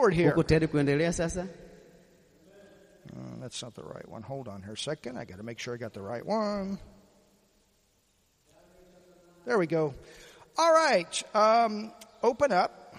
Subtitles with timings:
[0.00, 0.32] forward here?
[0.32, 1.46] uko tayari kuendelea sasa
[3.12, 4.22] Uh, that's not the right one.
[4.22, 5.18] Hold on here a second.
[5.18, 6.78] I got to make sure I got the right one.
[9.46, 9.94] There we go.
[10.56, 11.22] All right.
[11.34, 11.90] Um,
[12.22, 12.94] open up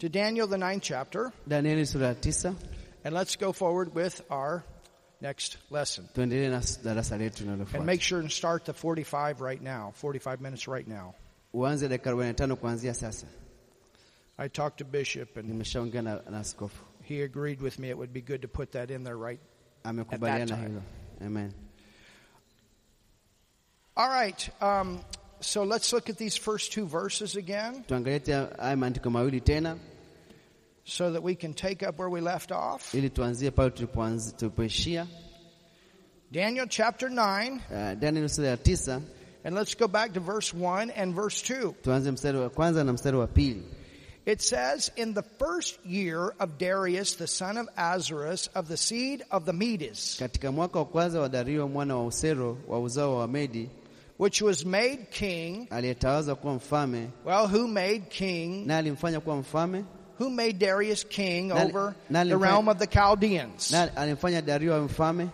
[0.00, 2.56] to Daniel, the ninth chapter, danieli sura tisa
[3.04, 4.64] and let's go forward with our
[5.20, 6.08] next lesson.
[6.14, 7.44] tuendelee na darasa letu
[7.74, 11.14] And make sure and start the 45 right now, 45 minutes right now.
[11.54, 13.26] uanze dakika 45 kuanzia sasa
[14.44, 18.12] I talked to Bishop, and nimeshaongea na, na askofu he agreed with me it would
[18.12, 19.40] be good to put that in there right.
[19.84, 20.62] amekubaliana time.
[20.68, 20.82] hilo
[21.26, 21.52] amen
[23.96, 24.48] All right.
[24.62, 25.00] Um,
[25.40, 28.20] so let's look at these first two verses again tuangalie
[28.60, 29.78] haya maandiko mawili tena
[30.84, 32.94] so that we can take up where we left off.
[32.94, 35.06] ili tuanzie pale tulipoanzi- tulipoishia
[36.32, 39.02] Daniel chapter 9, uh, daniel sura ya tisa
[39.44, 41.72] and let's go back to verse 1 and verse 2.
[41.82, 43.62] tuanze mstari wa kwanza na mstari wa pili
[44.24, 49.22] It says, In the first year of Darius the son of Ahasuerus of the seed
[49.30, 53.28] of the Medes, katika mwaka wa kwanza wa dario mwana wa usero wa uzao wa
[53.28, 53.68] medi
[54.18, 55.66] which was made king.
[55.70, 58.66] aliyetawazwa kuwa mfalme Well, who made king?
[58.66, 59.84] naye alimfanya kuwa mfalme
[60.20, 63.70] Who made Darius king over the realm of the Chaldeans?
[63.70, 65.28] naye alimfanya dario awe mfalme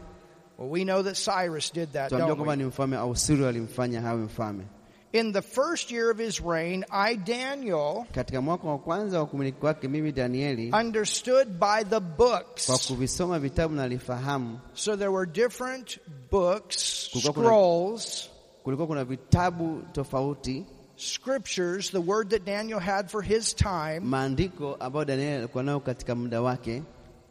[0.59, 2.57] Well, we know that Cyrus did that, don't kwamba we?
[2.57, 3.15] ni mfalme au
[3.49, 4.65] alimfanya hawe mfalme
[5.13, 9.67] In the first year of his reign, I, Daniel, katika mwaka wa kwanza wa kumiliki
[9.67, 12.87] wake mimi danieli understood by the kwa books.
[12.89, 15.99] kuvisoma vitabu nalifahamu So there were different
[16.31, 18.31] books, scrolls,
[18.65, 25.05] kulikuwa kuna vitabu tofauti scriptures, the word that Daniel had for his time maandiko ambayo
[25.05, 26.83] danieli alikuwa nayo katika muda wake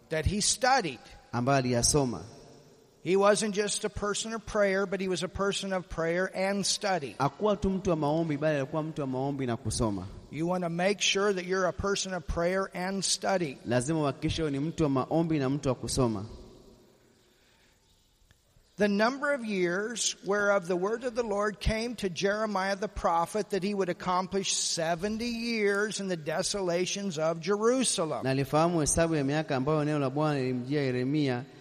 [0.09, 0.99] that he studied.
[1.31, 2.21] ambayo aliyasoma
[3.07, 6.65] He wasn't just a person of prayer, but he was a person of prayer and
[6.65, 7.15] study.
[7.19, 10.69] hakuwa tu mtu wa maombi bali alikuwa mtu wa maombi na kusoma You want to
[10.69, 13.57] make sure that you're a person of prayer and study.
[13.65, 16.25] lazima uhakikishe ni mtu wa maombi na mtu wa kusoma
[18.77, 23.49] The number of years whereof the word of the Lord came to Jeremiah the prophet
[23.49, 28.23] that he would accomplish 70 years in the desolations of Jerusalem.
[28.23, 31.56] na alifahamu hesabu ya miaka ambayo neno la bwana lilimjia yeremia y- y-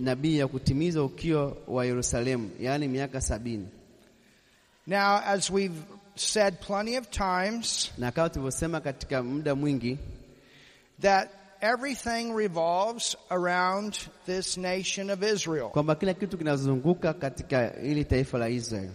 [0.00, 3.68] nabii ya kutimiza ukio wa yerusalemu yaani miaka sabini
[4.86, 5.82] Now, as we've
[6.16, 9.98] said plenty of times, na kama tulivyosema katika muda mwingi
[11.00, 11.28] that
[11.60, 15.68] everything revolves around this nation of Israel.
[15.70, 18.90] kwamba kila kitu kinazunguka katika hili taifa la israeli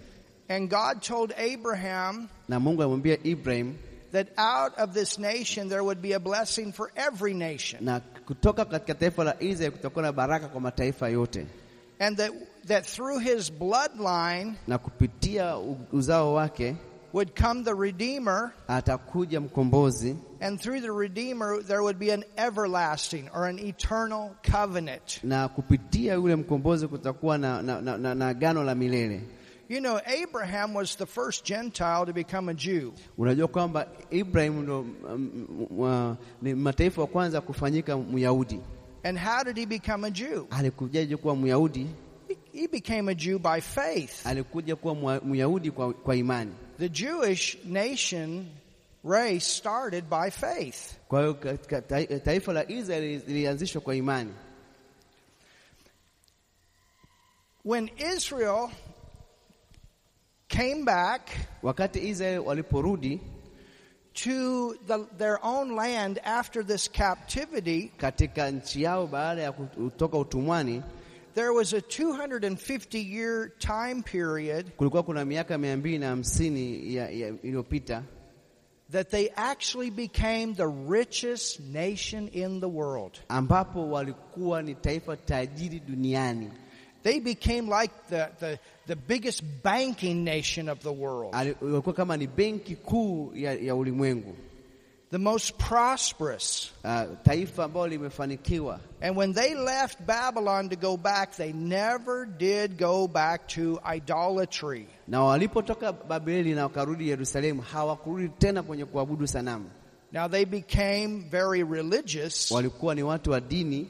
[0.49, 3.75] And God told Abraham na mungu alimwambia ibrahim
[4.11, 7.85] that out of this nation there would be a blessing for every nation.
[7.85, 11.47] na kutoka katika taifa la israeli kutakuwa na baraka kwa mataifa yote
[12.01, 12.31] And that,
[12.67, 15.57] that through his bloodline na kupitia
[15.91, 16.75] uzao wake
[17.13, 23.29] would come the Redeemer, atakuja mkombozi and through the Redeemer there would be an everlasting
[23.33, 25.23] or an eternal covenant.
[25.23, 29.21] na kupitia yule mkombozi kutakuwa na, na, na, na, na agano la milele
[29.69, 32.91] You know, Abraham was the first Gentile to become a Jew.
[33.17, 38.59] unajua kwamba ibrahim ndo um, um, ni mataifa wa kwanza kufanyika myahudi
[39.03, 40.47] And how did he become a Jew?
[40.49, 41.87] alikujaje kuwa myahudi
[42.53, 44.25] He- became a Jew by faith.
[44.25, 48.45] alikuja kuwa mwa- myahudi kwa, kwa imani The Jewish nation
[49.03, 50.93] race started by faith.
[51.07, 54.31] kwa hiyo katika ta- taifa la israeli lilianzishwa kwa imani
[57.65, 58.69] When Israel
[60.49, 61.21] came back
[61.63, 63.19] wakati israeli waliporudi
[64.13, 70.83] to the, their own land after this captivity, katika nchi yao baada ya kutoka utumwani
[71.35, 77.09] there was a 250 year time period kulikuwa kuna miaka mia mbili na hamsini ya-
[77.09, 78.03] ya- iliyopita
[78.91, 83.19] that they actually became the richest nation in the world.
[83.27, 86.49] ambapo walikuwa ni taifa tajiri duniani
[87.03, 92.27] They became like the, the, the biggest banking nation of the world, walikuwa kama ni
[92.27, 94.35] benki kuu ya, ya ulimwengu.
[95.11, 96.71] The most prosperous.
[96.83, 98.79] uh, taifa ambalo limefanikiwa.
[99.01, 104.87] And when they left Babylon to go back, they never did go back to idolatry.
[105.07, 109.69] na walipotoka babeli na wakarudi yerusalemu hawakurudi tena kwenye kuabudu sanamu.
[110.11, 113.87] Now they became very religious, walikuwa ni watu wa dini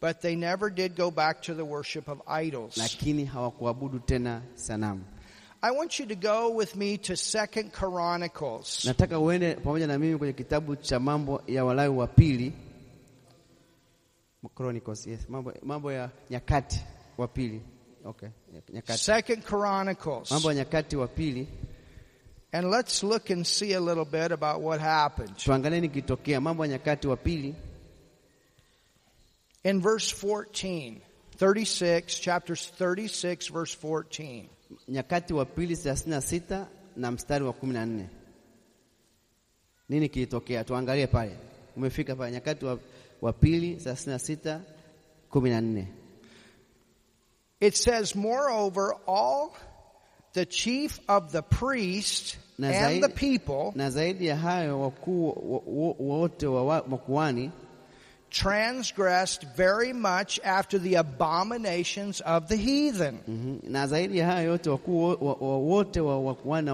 [0.00, 2.76] but they never did go back to the worship of idols.
[2.76, 5.04] lakini hawakuabudu tena sanamu
[5.62, 8.84] I want you to go with me to Second Chronicles.
[8.84, 12.52] nataka uende pamoja na mimi kwenye kitabu cha mambo ya walawi wa pili
[14.54, 15.20] Chronicles, yes.
[15.28, 16.80] mambo, mambo ya nyakati
[17.18, 17.62] wa pili
[18.04, 18.28] okay.
[18.72, 20.30] nyakati Second Chronicles.
[20.30, 21.48] mambo ya nyakati wa pili
[22.52, 25.36] And let's look and see a little bit about what happened.
[25.36, 27.54] Tuangalie nikitokea Mambo ya Nyakati wa Pili
[29.64, 31.00] In verse 14,
[31.36, 34.48] 36, chapter 36, verse 14.
[34.88, 36.66] Nyakati wa Pili 36
[36.96, 38.04] na mstari wa 14.
[39.88, 40.64] Nini kilitokea?
[40.64, 41.36] Tuangalie pale,
[41.76, 42.78] umefika pale Nyakati wa,
[43.20, 44.60] wa Pili 36
[45.30, 45.84] 14.
[47.60, 49.54] It says, Moreover, all
[50.32, 55.96] the chief of the priests and the people Na zaidi ya hayo wakuu wo- wo-
[55.98, 57.50] wote wa wa- makuhani
[58.30, 63.18] transgressed very much after the abominations of the heathen.
[63.28, 63.58] Mhm.
[63.70, 66.20] na zaidi ya hayo yote wakuu wo- wa- wa- wote wa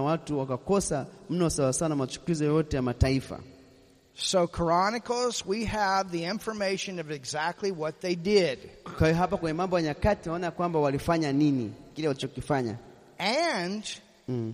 [0.01, 3.39] watu wakakosa mno sawasawa na machukizo yote ya mataifa.
[4.19, 8.59] So, Chronicles, we have the information of exactly what they did.
[8.97, 12.75] Kwa hapa kwenye Mambo ya Nyakati naona kwamba walifanya nini, kile walichokifanya
[13.19, 13.83] And
[14.27, 14.53] mm.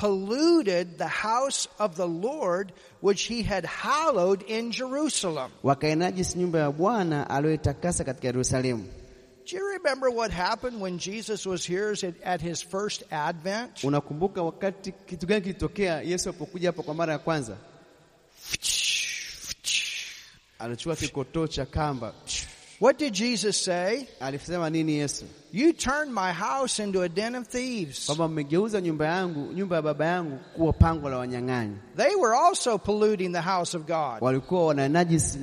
[0.00, 2.72] Polluted the house of the Lord,
[3.02, 5.50] which he had hallowed in Jerusalem.
[5.62, 8.84] wakainajisi nyumba ya Bwana aliyoitakasa katika Yerusalemu.
[9.50, 11.92] Do you remember what happened when Jesus was here
[12.24, 13.84] at- his first advent?
[13.84, 17.56] Unakumbuka wakati kitu gani kilitokea Yesu alipokuja hapa kwa mara ya kwanza?
[20.58, 22.12] Alichukua kikotoo cha kamba.
[22.80, 24.06] What did Jesus say?
[24.20, 25.24] Alisema nini Yesu?
[25.52, 28.06] You turned my house into a den of thieves.
[28.06, 31.76] Kwamba mmegeuza nyumba yangu, nyumba ya baba yangu kuwa pango la wanyang'anyi.
[31.96, 34.20] They were also polluting the house of God.
[34.22, 35.38] Walikuwa wananajisi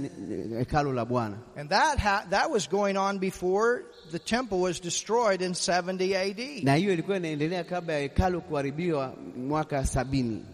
[0.58, 5.42] hekalu la Bwana, And that ha- that was going on before the temple was destroyed
[5.42, 6.64] in 70 AD.
[6.64, 10.46] na hiyo ilikuwa inaendelea kabla ya hekalu kuharibiwa mwaka sabini.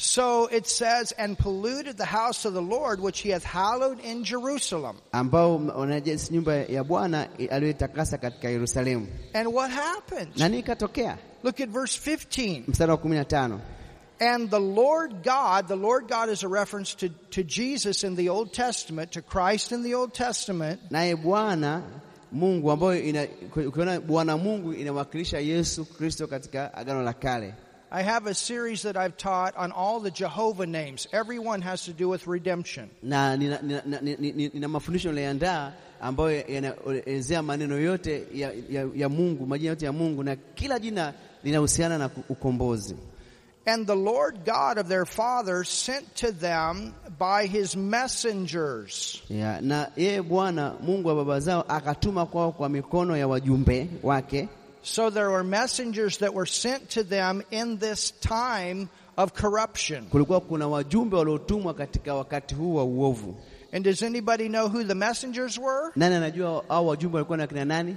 [0.00, 4.22] So it says, and polluted the house of the Lord, which he hath hallowed in
[4.22, 4.96] Jerusalem.
[5.12, 9.06] ambao wanajisi nyumba ya Bwana aliyoitakasa katika Yerusalemu.
[9.34, 10.28] And what happened?
[10.36, 11.18] Na nini ikatokea?
[11.42, 12.64] Look at verse 15.
[12.68, 13.60] Mstari wa kumi na tano.
[14.20, 18.28] And the Lord God, the Lord God is a reference to, to Jesus in the
[18.28, 20.80] Old Testament, to Christ in the Old Testament.
[20.90, 21.82] naye Bwana
[22.32, 23.26] Mungu ambayo
[23.66, 27.54] ukiona Bwana Mungu inawakilisha Yesu Kristo katika Agano la Kale.
[27.90, 31.06] I have a series that I've taught on all the Jehovah names.
[31.10, 32.90] Everyone has to do with redemption.
[33.02, 39.08] Na nina, nina, nina, nina, nina mafundisho niliandaa ambayo yanaelezea maneno yote ya, ya, ya
[39.08, 41.14] Mungu, majina yote ya Mungu, na kila jina
[41.44, 42.96] linahusiana na ukombozi.
[43.66, 49.22] And the Lord God of their fathers sent to them by his messengers.
[49.30, 54.48] Ya, na yeye Bwana Mungu wa baba zao akatuma kwao kwa mikono ya wajumbe wake.
[54.88, 60.06] So there were messengers that were sent to them in this time of corruption.
[60.10, 63.36] Kulikuwa kuna wajumbe waliotumwa katika wakati huu wa uovu.
[63.72, 65.90] And does anybody know who the messengers were?
[65.96, 67.96] Nani anajua hao wajumbe walikuwa na kina nani?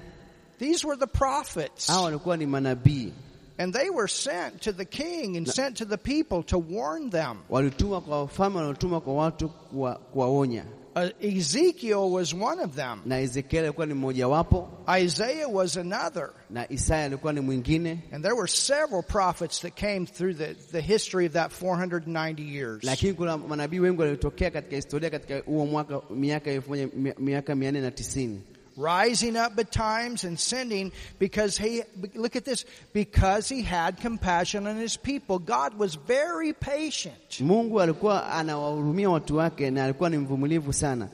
[0.59, 1.87] These were the prophets.
[1.87, 3.13] Hao walikuwa ni manabii.
[3.57, 7.37] And they were sent to the king and sent to the people to warn them.
[7.49, 13.01] walitumwa kwa wafalme, walitumwa kwa watu kuwaonya, uh, Ezekiel was one of them.
[13.05, 14.69] Na Ezekiel alikuwa ni mmoja wapo.
[15.03, 16.29] Isaiah was another.
[16.49, 17.99] Na Isaya alikuwa ni mwingine.
[18.11, 22.83] And there were several prophets that came through the, the history of that 490 years.
[22.83, 28.37] Lakini kuna manabii wengi walitokea katika historia katika huo mwaka miaka 1490.
[28.77, 31.81] Rising up at times and sending because he,
[32.15, 35.39] look at this, because he had compassion on his people.
[35.39, 37.39] God was very patient.
[37.41, 41.07] Mungu alikuwa anawahurumia watu wake na alikuwa ni mvumilivu sana.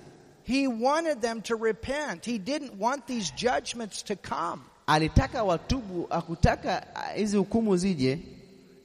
[0.43, 2.25] He wanted them to repent.
[2.25, 4.61] He didn't want these judgments to come.
[4.87, 8.19] Alitaka watubu, akutaka ah, hizi hukumu zije.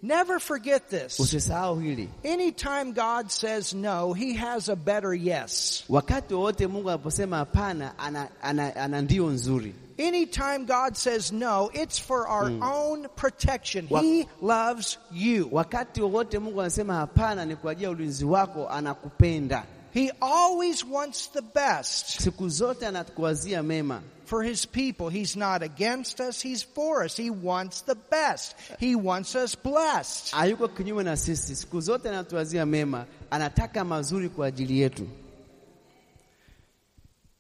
[0.05, 1.19] Never forget this.
[1.21, 5.85] Usisahau hili, Anytime God says no, he has a better yes.
[5.89, 9.75] wakati wowote Mungu anaposema hapana, ana, ana, ana ndio nzuri.
[9.99, 12.63] Anytime God says no, it's for our hmm.
[12.63, 13.87] own protection.
[13.87, 15.49] He loves you.
[15.53, 19.65] Wakati wowote Mungu anasema hapana, ni kwa ajili ya ulinzi wako, anakupenda.
[19.95, 24.03] He always wants the best Siku zote anakuwazia mema.
[24.33, 25.11] For his people.
[25.11, 27.19] He's not against us, he's for us.
[27.19, 28.55] He wants the best.
[28.81, 30.33] He wants us blessed.
[30.35, 35.07] Hayuko kinyume na sisi, siku zote anatuwazia mema, anataka mazuri kwa ajili yetu.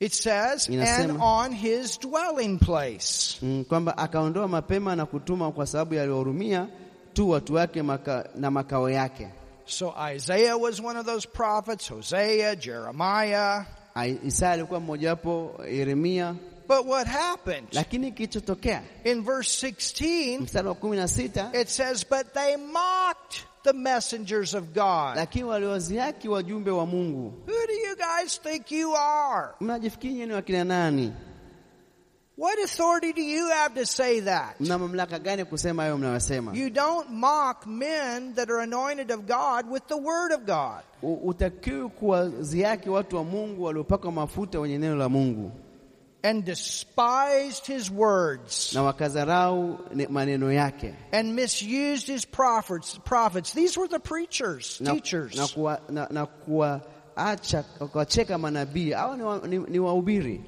[0.00, 3.38] It says, and on his dwelling place.
[3.42, 6.66] Mm, kwamba akaondoa mapema na kutuma kwa sababu yaliwahurumia
[7.12, 7.82] tu watu wake
[8.34, 9.28] na makao yake.
[9.64, 13.64] So Isaiah was one of those prophets, Hosea, Jeremiah.
[13.94, 16.34] Ai- Isaya alikuwa mmojawapo, Yeremia.
[16.68, 17.68] But what happened?
[17.72, 23.46] Lakini kilichotokea In verse 16, mstari wa kumi na sita it says, But they mocked
[23.62, 25.16] the messengers of God.
[25.16, 27.32] lakini waliwaziaki ah, wajumbe wa Mungu.
[27.46, 29.48] Who do you guys think you are?
[29.60, 31.12] Mnajifikiri nyinyi wakina nani?
[32.36, 34.60] What authority do you have to say that?
[34.60, 36.52] Mna mamlaka gani kusema hayo mnayosema?
[36.54, 40.82] You don't mock men that are anointed of God with the word of God.
[41.02, 45.52] Utakiwi kuwaziaki watu wa Mungu waliopakwa mafuta wenye neno la Mungu
[46.24, 52.96] And despised his words na wakadharau maneno yake and misused his prophets.
[53.04, 53.52] Prophets.
[53.54, 55.36] These were the preachers, na, teachers.
[55.36, 57.62] na, kuwa, na, na kuwaacha
[57.92, 60.40] kuwacheka manabii hawa ni, ni, ni wahubiri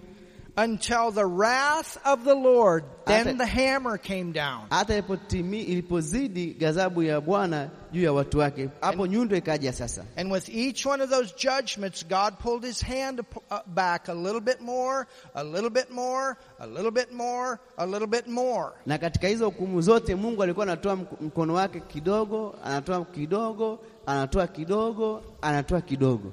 [0.57, 2.85] until the wrath of the Lord.
[3.07, 4.67] Then Ate- the hammer came down.
[4.71, 10.05] hata ilipotimi ilipozidi ghadhabu ya Bwana juu ya watu wake, hapo nyundo ikaja sasa.
[10.17, 13.21] And with each one of those judgments, God pulled his hand
[13.51, 17.87] uh, back a little bit more, a little bit more, a little bit more, a
[17.87, 18.73] little bit more.
[18.87, 25.23] Na katika hizo hukumu zote Mungu alikuwa anatoa mkono wake kidogo, anatoa kidogo, anatoa kidogo,
[25.43, 26.33] anatoa kidogo,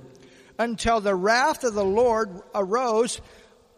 [0.60, 3.22] Until the wrath of the Lord arose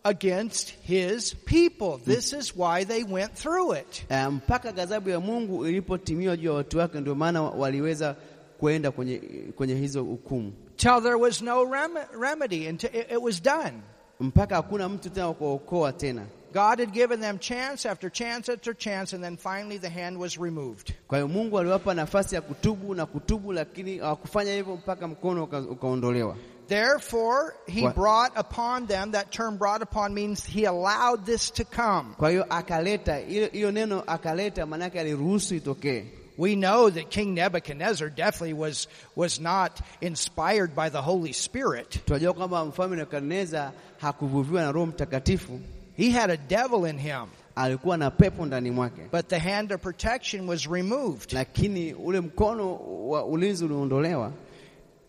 [0.03, 1.97] against his people.
[2.05, 4.05] This is why they went through it.
[4.09, 8.15] Eh, mpaka ghadhabu ya Mungu ilipotimiwa juu ya watu wake, ndio maana waliweza
[8.59, 9.17] kuenda kwenye,
[9.55, 13.73] kwenye hizo hukumu, Till there was no rem- remedy, until it, it was done.
[14.19, 16.25] mpaka hakuna mtu tena kuokoa tena.
[16.53, 20.37] God had given them chance after chance after chance, and then finally the hand was
[20.37, 20.93] removed.
[21.07, 25.59] Kwa hiyo Mungu aliwapa nafasi ya kutubu na kutubu, lakini hawakufanya hivyo mpaka mkono uka-
[25.59, 26.35] ukaondolewa.
[26.73, 32.15] Therefore, he brought upon them, that term brought upon means he allowed this to come.
[32.17, 36.03] Kwa hiyo akaleta hiyo hiyo neno akaleta, maanake aliruhusu itokee.
[36.37, 42.05] We know that King Nebuchadnezzar definitely was, was not inspired by the Holy Spirit.
[42.05, 45.59] Tunajua kwamba mfalme Nebukadneza hakuvuviwa na Roho Mtakatifu,
[45.97, 47.25] He had a devil in him,
[47.55, 51.33] alikuwa na pepo ndani mwake, but the hand of protection was removed.
[51.33, 52.75] lakini ule mkono
[53.09, 54.31] wa ulinzi uliondolewa.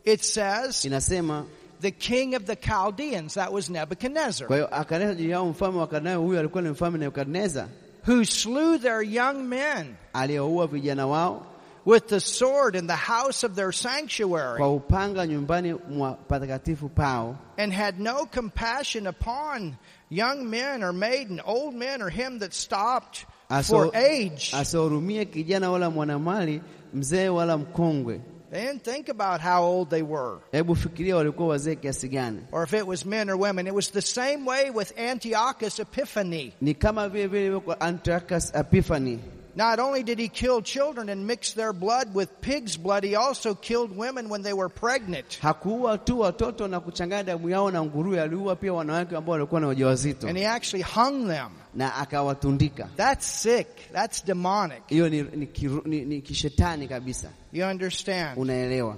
[0.05, 1.45] It says, Inasema
[1.81, 6.23] the king of the Chaldeans, that was kwa Nebuchadnezzar, hiyo akaleta mfalme wa Kanaani.
[6.25, 7.69] Huyu alikuwa ni mfalme Nebukadneza
[8.07, 11.47] who slew their young men aliyeua vijana wao
[11.87, 14.59] with the sword in the house of their sanctuary.
[14.59, 19.75] kwa upanga nyumbani mwa patakatifu pao, and had no compassion upon
[20.11, 24.53] young men or maiden, old men or him that stopped Aso- for age.
[24.57, 26.61] asihurumie kijana wala mwanamali,
[26.95, 28.21] mzee wala mkongwe.
[28.51, 32.41] They didn't think about how old they were, Hebu fikiria walikuwa wazee kiasi gani?
[32.53, 33.67] or if it was men or women.
[33.67, 36.53] It was the same way with Antiochus Epiphanes.
[36.61, 39.19] Ni kama vile vile kwa Antiochus Epiphanes.
[39.57, 43.55] Not only did he kill children and mix their blood with pig's blood, he also
[43.55, 45.39] killed women when they were pregnant.
[45.43, 49.67] Hakuua tu watoto na kuchanganya damu yao na nguruwe, aliua pia wanawake ambao walikuwa na
[49.67, 51.49] wajawazito And he actually hung them.
[51.75, 52.89] na akawatundika.
[52.97, 53.67] That's sick.
[53.93, 54.83] That's demonic.
[54.89, 55.49] Hiyo ni, ni,
[55.85, 58.39] ni, ni kishetani kabisa, You understand?
[58.39, 58.97] unaelewa?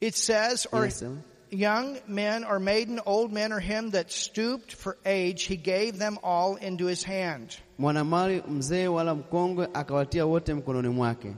[0.00, 1.16] It says, or Inasema,
[1.50, 6.18] young men or maiden, old men or him that stooped for age, he gave them
[6.22, 7.56] all into his hand.
[7.78, 11.34] mwanamali mzee wala mkongwe akawatia wote mkononi mwake,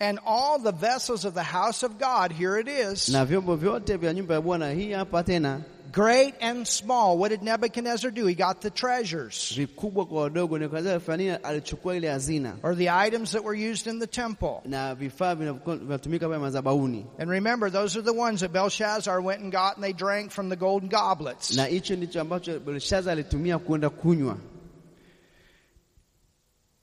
[0.00, 3.96] And all the vessels of the house of God, here it is, na vyombo vyote
[3.96, 4.70] vya nyumba ya Bwana.
[4.70, 5.60] Hii hapa tena,
[5.92, 7.16] great and small.
[7.18, 8.26] What did Nebuchadnezzar do?
[8.26, 10.58] He got the treasures, vikubwa kwa wadogo.
[10.58, 11.42] Nebukadneza alifanya?
[11.42, 14.60] Alichukua ile hazina or the items that were used in the temple.
[14.64, 19.42] na vifaa vinavyokuwa- vinatumika pale madhabahuni, And remember, those are the ones that Belshazzar went
[19.42, 21.56] and got and they drank from the golden goblets.
[21.56, 24.36] na hicho ndicho ambacho Belshaza alitumia kwenda kunywa.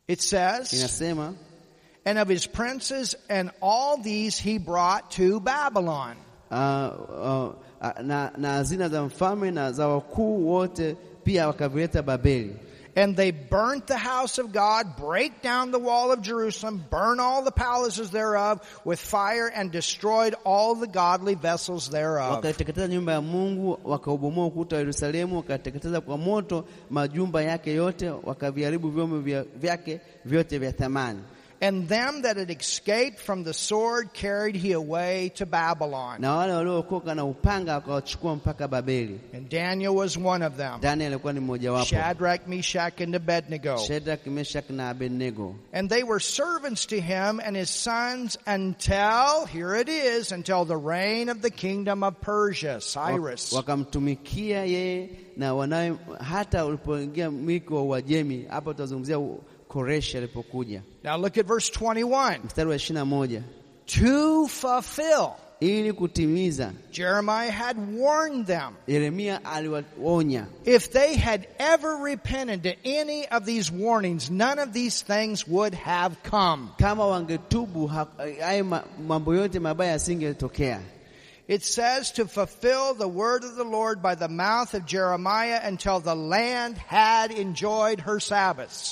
[0.07, 1.33] It says, Inasema
[2.05, 6.15] and of his princes, and all these he brought to Babylon.
[6.51, 7.53] uh, uh,
[8.03, 12.55] na, na hazina za mfalme na za wakuu wote pia wakavileta Babeli.
[12.97, 17.43] And they burnt the house of God, break down the wall of Jerusalem, burn all
[17.43, 22.31] the palaces thereof with fire, and destroyed all the godly vessels thereof.
[22.31, 28.89] Wakaiteketeza nyumba ya Mungu, wakaubomoa ukuta wa Yerusalemu, wakateketeza kwa moto majumba yake yote, wakaviharibu
[28.89, 29.19] vyombo
[29.55, 31.19] vyake vyote vya thamani.
[31.65, 36.21] And them that had escaped from the sword carried he away to Babylon.
[36.21, 39.19] Na wale waliookoka na upanga wakawachukua mpaka Babeli.
[39.33, 40.79] And Daniel was one of them.
[40.81, 43.77] Daniel alikuwa ni mmojawapo, Shadrach, Meshach, and Abednego.
[43.77, 45.55] Shadrach, Meshach na Abednego.
[45.73, 50.77] And they were servants to him and his sons until, here it is, until the
[50.77, 53.51] reign of the kingdom of Persia, Cyrus.
[53.53, 58.45] wakamtumikia yeye na wanawe hata ulipoingia miliki wa Uajemi.
[58.49, 59.19] Hapa tutazungumzia
[59.69, 62.39] Koreshi alipokuja, Now look at verse 21.
[62.45, 63.41] mstari wa ishirini na moja
[63.85, 65.29] To fulfill,
[65.59, 66.71] ili kutimiza.
[66.91, 68.73] Jeremiah had warned them.
[68.87, 75.03] Yeremia aliwaonya If they had ever repented to any of these warnings, none of these
[75.05, 76.69] things would have come.
[76.79, 78.07] kama wangetubu, ha-
[78.41, 80.79] haya ma- mambo yote mabaya yasingetokea.
[81.47, 85.99] It says to fulfill the word of the Lord by the mouth of Jeremiah until
[85.99, 88.89] the land had enjoyed her Sabbaths.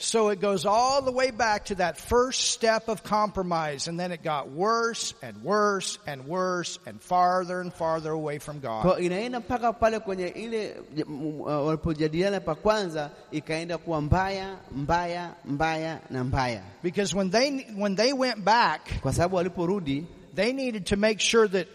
[0.00, 4.12] So it goes all the way back to that first step of compromise, and then
[4.12, 8.82] it got worse and worse and worse and farther and farther away from God.
[8.82, 10.76] Kwa inaenda mpaka pale kwenye ile
[11.08, 17.96] uh, walipojadiliana pa kwanza, ikaenda kuwa mbaya mbaya mbaya na mbaya, Because when they when
[17.96, 21.66] they went back, kwa sababu waliporudi they needed to make sure that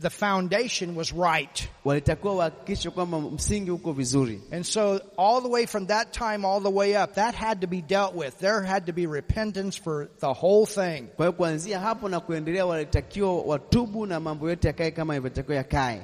[0.00, 1.68] the foundation was right.
[1.84, 4.40] walitakiwa wahakikishe kwamba msingi uko vizuri.
[4.52, 7.66] And so all the way from that time all the way up, that had to
[7.66, 8.38] be dealt with.
[8.38, 11.02] There had to be repentance for the whole thing.
[11.16, 16.00] Kwa hiyo kuanzia hapo na kuendelea, walitakiwa watubu na mambo yote yakae kama ilivyotakiwa yakae.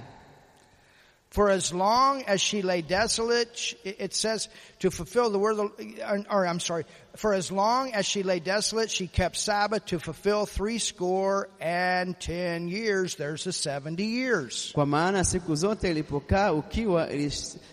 [1.37, 6.03] For as long as she lay desolate, it says to fulfill the word, of the,
[6.03, 9.85] uh, or, or I'm sorry, for as long as she lay desolate, she kept Sabbath
[9.93, 13.17] to fulfill three score and ten years.
[13.17, 14.73] There's the 70 years.
[14.75, 17.09] Kwa maana siku zote ilipokaa ukiwa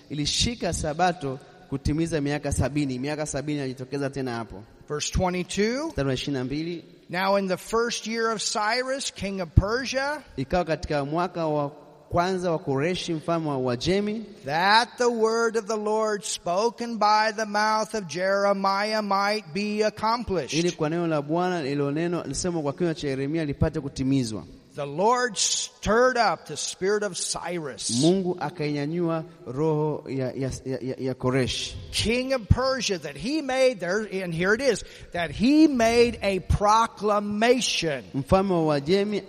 [0.10, 1.39] ilishika sabato
[1.70, 3.00] kutimiza miaka sabini.
[3.00, 3.75] Miaka sabini
[4.13, 5.88] tena hapo, Verse 22.
[5.88, 6.86] mstari wa ishirini na mbili.
[7.10, 11.82] Now in the first year of Cyrus, king of Persia, Ikawa katika mwaka wa
[12.13, 17.46] kwanza wa Koreshi mfalme wa Uajemi, that the word of the Lord spoken by the
[17.46, 20.75] mouth of Jeremiah might be ili accomplished.
[20.75, 24.43] kwa neno la Bwana lililonenwa lisema kwa kinywa cha Yeremia lipate kutimizwa.
[24.75, 31.13] The Lord stirred up the spirit of Cyrus, Mungu akainyanyua roho ya, ya, ya, ya,
[31.13, 36.17] Koreshi king of Persia, that he made there, and here it is, that he made
[36.23, 38.03] a proclamation.
[38.15, 38.79] mfalme wa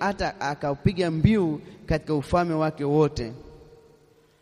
[0.00, 3.32] hata akaupiga mbiu katika ufalme wake wote,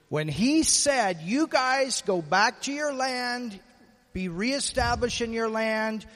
[0.09, 3.59] When he said, you guys go back to your land,
[4.13, 6.07] be reestablished in your land,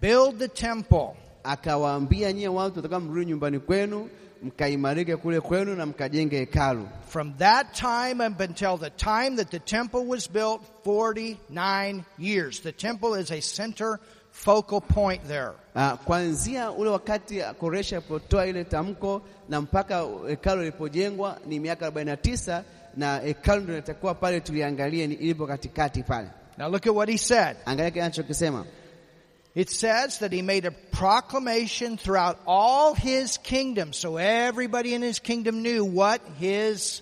[0.00, 1.16] build the temple.
[1.42, 4.08] akawaambia nyie watu mrudi nyumbani kwenu
[4.42, 6.88] mkaimarike kule kwenu na mkajenge hekalu.
[7.08, 12.60] From that time up until the time that the temple was built, 49 years.
[12.62, 13.98] The temple is a center
[14.30, 15.52] focal point there.
[15.74, 22.62] Uh, kuanzia ule wakati Koreshi alipotoa ile tamko na mpaka hekalu lilipojengwa ni miaka 49
[22.96, 26.28] na hekalu ndio pale tuliangalie ilipo katikati pale.
[26.58, 27.56] Now look at what he said.
[27.66, 28.64] Angalia kile anachokisema.
[29.56, 33.94] It says that he made a proclamation throughout all his kingdom.
[33.94, 37.00] So everybody in his kingdom knew what his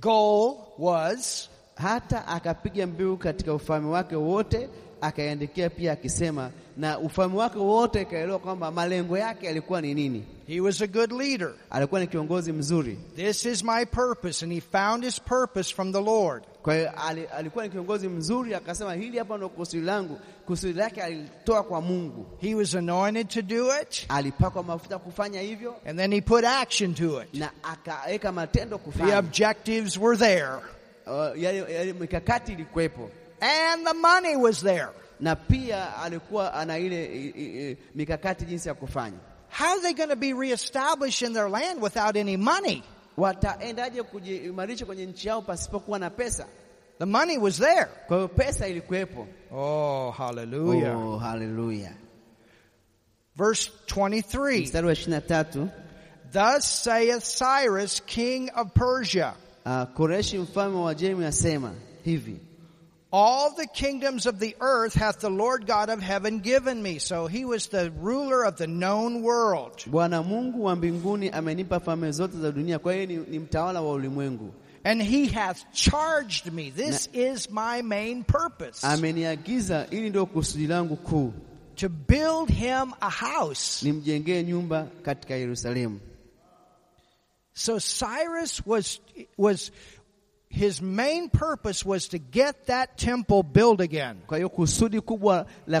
[0.00, 1.48] goal was.
[1.76, 4.68] Hata akapiga mbiu katika ufalme wake wote,
[5.00, 8.04] akaiandikia pia akisema, na ufalme wake wote
[8.42, 10.24] kwamba malengo yake yalikuwa ni nini.
[10.46, 11.52] He was a good leader.
[11.70, 14.44] Alikuwa ni kiongozi mzuri, This is my purpose.
[14.44, 16.44] And he found his purpose from the Lord.
[16.62, 20.20] Kwa hiyo ali- alikuwa ni kiongozi mzuri, akasema hili hapa ndo kusudi langu.
[20.46, 24.06] Kusudi lake alitoa kwa Mungu, He was anointed to do it.
[24.08, 27.34] alipakwa mafuta kufanya hivyo And then he put action to it.
[27.34, 30.48] na akaweka matendo The objectives were there.
[31.06, 34.88] Uh, yale, mikakati ilikuwepo And the money was there.
[35.20, 39.18] na pia alikuwa ana ile mikakati jinsi ya kufanya.
[39.58, 42.82] How are they going to be reestablished in their land without any money?
[43.16, 46.46] Wataendaje kujiimarisha kwenye nchi yao pasipokuwa na pesa?
[46.98, 47.86] The money was there.
[48.06, 49.26] Kwa hiyo pesa ilikuwepo.
[49.52, 50.98] Oh, hallelujah.
[50.98, 51.92] Oh, haleluya.
[53.36, 54.62] Verse 23.
[54.62, 55.68] Mstari wa ishirini na tatu
[56.32, 59.34] Thus saith Cyrus, king of Persia,
[59.66, 60.94] uh, Koreshi mfalme wa
[61.26, 62.40] asema hivi
[63.12, 66.98] All the kingdoms of the earth hath the Lord God of heaven given me.
[67.00, 69.78] So he was the ruler of the known world.
[69.86, 73.92] Bwana Mungu wa mbinguni amenipa falme zote za dunia, kwa hiyo ni, ni mtawala wa
[73.92, 74.52] ulimwengu.
[74.84, 76.70] And he hath charged me.
[76.70, 78.86] This is my main purpose.
[78.86, 81.32] Ameniagiza, ili ndio kusudi langu kuu,
[81.76, 83.86] to build him a house.
[83.86, 86.00] nimjengee nyumba katika Yerusalemu.
[87.54, 89.00] So Cyrus was,
[89.36, 89.70] was,
[90.50, 94.16] his main purpose was to get that temple built again.
[94.26, 95.80] Kwa hiyo kusudi kubwa la,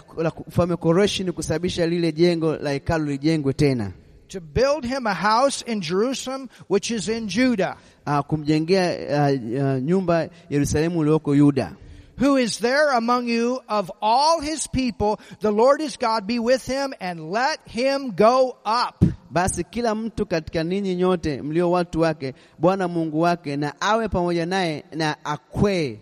[0.76, 3.92] Koreshi ni kusababisha lile jengo la hekalu lijengwe tena,
[4.28, 9.82] To build him a house in Jerusalem, which is in Judah, uh, kumjengea uh, uh,
[9.82, 11.76] nyumba Yerusalemu ulioko Yuda.
[12.16, 15.18] who is there among you of all his people.
[15.40, 19.02] The Lord his God be with him and let him go up.
[19.30, 24.46] Basi kila mtu katika ninyi nyote mlio watu wake, Bwana Mungu wake na awe pamoja
[24.46, 25.98] naye na akwee.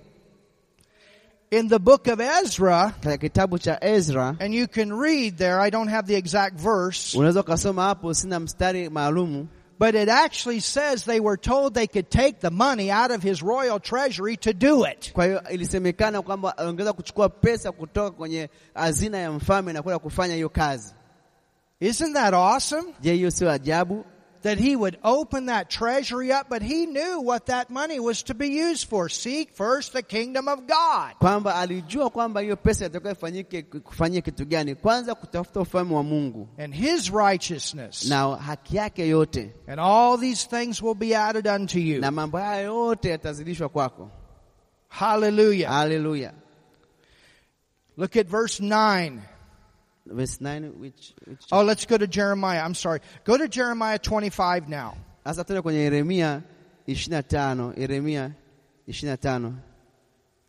[1.50, 5.90] In the book of Ezra, kitabu cha Ezra and you can read there, I don't
[5.90, 7.42] have the exact verse, unaweza
[7.76, 12.50] hapo, sina mstari maalumu, but it actually says they were told they could take the
[12.50, 15.12] money out of his royal treasury to do it.
[15.12, 20.34] Kwa hiyo ilisemekana kwamba aliongeza kuchukua pesa kutoka kwenye hazina ya mfalme na kwenda kufanya
[20.34, 20.94] hiyo kazi.
[21.80, 22.86] Isn't that awesome?
[23.00, 24.04] Je, hiyo sio ajabu?
[24.42, 28.34] That he would open that treasury up, but he knew what that money was to
[28.34, 29.08] be used for.
[29.08, 31.14] Seek first the kingdom of God.
[31.20, 34.74] Kwamba alijua kwamba hiyo pesa itakuwa ifanyike kufanyia kitu gani?
[34.74, 38.04] Kwanza kutafuta ufalme wa Mungu and his righteousness.
[38.08, 42.00] na haki yake yote, And all these things will be added unto you.
[42.00, 44.10] na mambo haya yote yatazidishwa kwako.
[44.88, 45.70] Hallelujah.
[45.70, 46.32] Haleluya.
[47.96, 49.18] Look at verse 9.
[50.10, 52.62] Verse 9 which, which Oh, let's go to Jeremiah.
[52.64, 53.00] I'm sorry.
[53.24, 54.96] Go to Jeremiah 25 now.
[55.24, 56.42] Sasa tena kwenye Yeremia
[56.86, 58.34] 25, Yeremia
[58.86, 59.52] 25.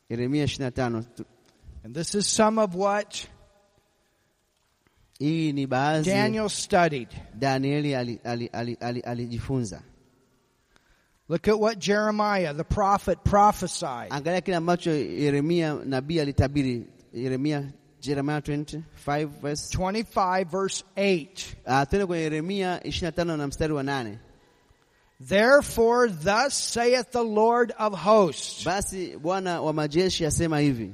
[0.09, 1.25] Yeremia 25.
[1.83, 3.27] And this is some of what
[5.19, 7.09] Hii ni baadhi Daniel studied.
[7.37, 9.81] Danieli alijifunza ali, ali, ali, alijifunza.
[11.27, 14.09] Look at what Jeremiah, the prophet, prophesied.
[14.11, 16.87] Angalia kile ambacho Yeremia nabii alitabiri.
[17.13, 21.55] Yeremia Jeremiah 25 verse 25 verse 8.
[21.65, 24.19] uh, tena kwenye Yeremia 25 na mstari wa nane.
[25.19, 30.93] Therefore thus saith the Lord of hosts, Basi Bwana wa majeshi asema hivi,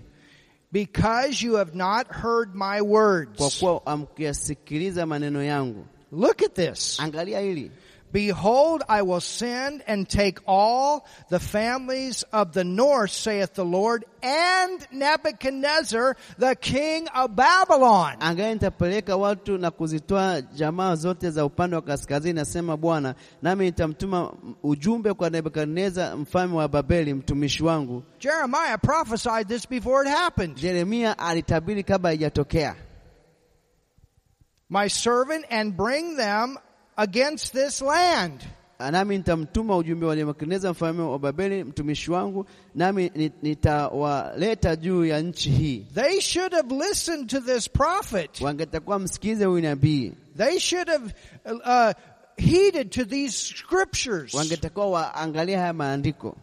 [0.71, 3.59] because you have not heard my kwa words.
[3.59, 5.85] kuwa amkuyasikiliza maneno yangu.
[6.11, 6.99] Look at this.
[6.99, 7.71] Angalia hili
[8.11, 14.05] Behold, I will send and take all the families of the north, saith the Lord,
[14.23, 18.15] and Nebuchadnezzar, the king of Babylon.
[18.19, 24.33] Angalia nitapeleka watu na kuzitoa jamaa zote za upande wa kaskazini, nasema Bwana, nami nitamtuma
[24.63, 28.03] ujumbe kwa Nebukadneza mfalme wa Babeli, mtumishi wangu.
[28.19, 30.57] Jeremiah prophesied this before it happened.
[30.63, 32.75] Yeremia alitabiri kabla haijatokea,
[34.69, 36.57] My servant, and bring them
[36.97, 38.41] against this land.
[38.91, 45.21] nami nitamtuma ujumbe wa Nebukadneza mfalme wa Babeli, mtumishi wangu, nami ni- nitawaleta juu ya
[45.21, 45.85] nchi hii.
[45.95, 48.41] They should have listened to this prophet.
[48.41, 51.13] Wangetakuwa msikize huyu nabii, They should have
[51.45, 51.91] uh,
[52.37, 54.33] heeded to these scriptures.
[54.33, 56.37] wangetakuwa waangalia haya maandiko.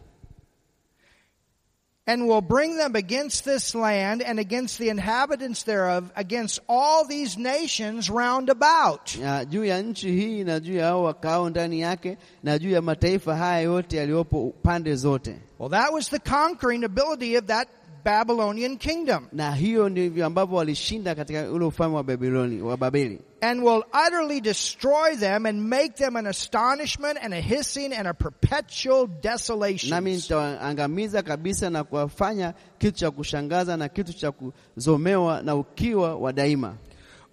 [2.05, 7.37] And will bring them against this land and against the inhabitants thereof, against all these
[7.37, 9.15] nations round about.
[9.15, 12.81] ya, juu ya nchi hii na juu ya hao wakao ndani yake na juu ya
[12.81, 15.35] mataifa haya yote yaliyopo pande zote.
[15.59, 17.67] Well, that was the conquering ability of that
[18.03, 19.27] Babylonian kingdom.
[19.31, 24.41] Na hiyo ndivyo ambavyo walishinda katika ule ufalme wa Babiloni wa Babeli, And will utterly
[24.41, 29.89] destroy them and make them an astonishment and a hissing and a perpetual desolation.
[29.89, 36.33] nami nitawaangamiza kabisa na kuwafanya kitu cha kushangaza na kitu cha kuzomewa na ukiwa wa
[36.33, 36.75] daima.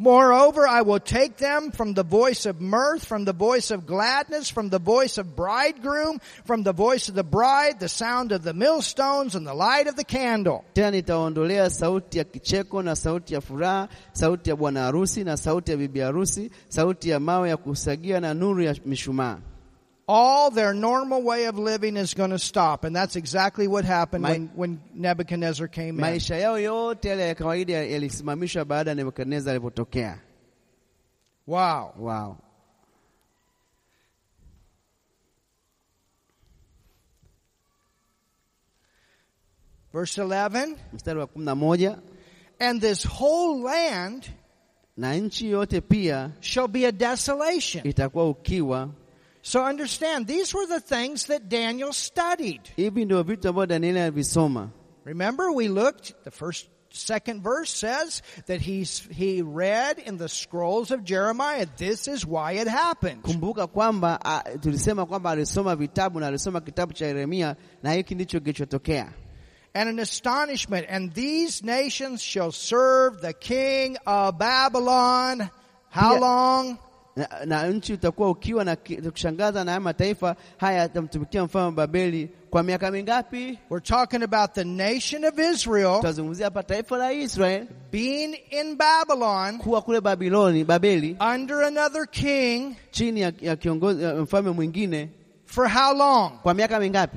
[0.01, 4.49] Moreover, I will take them from the voice of mirth, from the voice of gladness,
[4.49, 8.55] from the voice of bridegroom, from the voice of the bride, the sound of the
[8.55, 10.65] millstones, and the light of the candle.
[10.75, 15.71] Tena nitaondolea sauti ya kicheko na sauti ya furaha, sauti ya bwana harusi na sauti
[15.71, 19.39] ya bibi harusi, sauti ya mawe ya kusagia na nuru ya mishumaa.
[20.13, 22.85] All their normal way of living is going to stop.
[22.85, 26.01] And that's exactly what happened My- when, when Nebuchadnezzar came in.
[26.05, 30.19] maisha yao yote yale ya kawaida yalisimamishwa baada ya Nebukadneza alipotokea.
[31.47, 31.93] Wow.
[31.99, 32.37] Wow.
[39.93, 40.77] Verse 11.
[40.93, 41.99] Mstari wa kumi na moja
[42.59, 44.29] And this whole land
[44.97, 47.87] na nchi yote pia shall be a desolation.
[47.87, 48.89] itakuwa ukiwa.
[49.43, 52.61] So understand, these were the things that Daniel studied.
[52.77, 54.71] Hivi ndio vitu ambavyo Danieli alivisoma.
[55.05, 60.91] Remember, we looked, the first, second verse says that he's, he read in the scrolls
[60.91, 63.23] of Jeremiah, this is why it happened.
[63.23, 68.41] Kumbuka kwamba a, tulisema kwamba alisoma vitabu na alisoma kitabu cha Yeremia na hiki ndicho
[68.41, 69.13] kilichotokea.
[69.75, 75.49] And an astonishment, and these nations shall serve the king of Babylon.
[75.91, 76.21] How Yeah.
[76.21, 76.79] long?
[77.21, 78.77] Na, na nchi utakuwa ukiwa na
[79.11, 83.59] kushangaza, na mataifa haya yatamtumikia mfalme wa Babeli kwa miaka mingapi?
[83.71, 86.03] We're talking about the nation of Israel
[86.43, 93.21] hapa taifa la Israeli being in Babylon kuwa kule Babiloni, Babeli under another king chini
[93.21, 95.09] ya, ya kiongozi mfalme mwingine
[95.45, 96.31] for how long?
[96.43, 97.17] kwa miaka mingapi?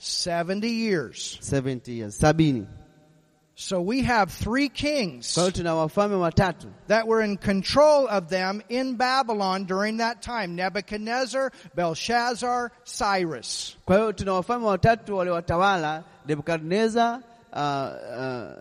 [0.00, 1.38] 70 years.
[1.40, 2.66] 70 years, sabini.
[3.62, 8.60] So we have three kings Kwa tuna wafalme watatu that were in control of them
[8.68, 10.56] in Babylon during that time.
[10.56, 13.76] Nebuchadnezzar, Belshazzar, Cyrus.
[13.86, 17.22] Kwa hiyo tuna wafalme watatu waliowatawala Nebukadneza,
[17.52, 18.52] uh, uh,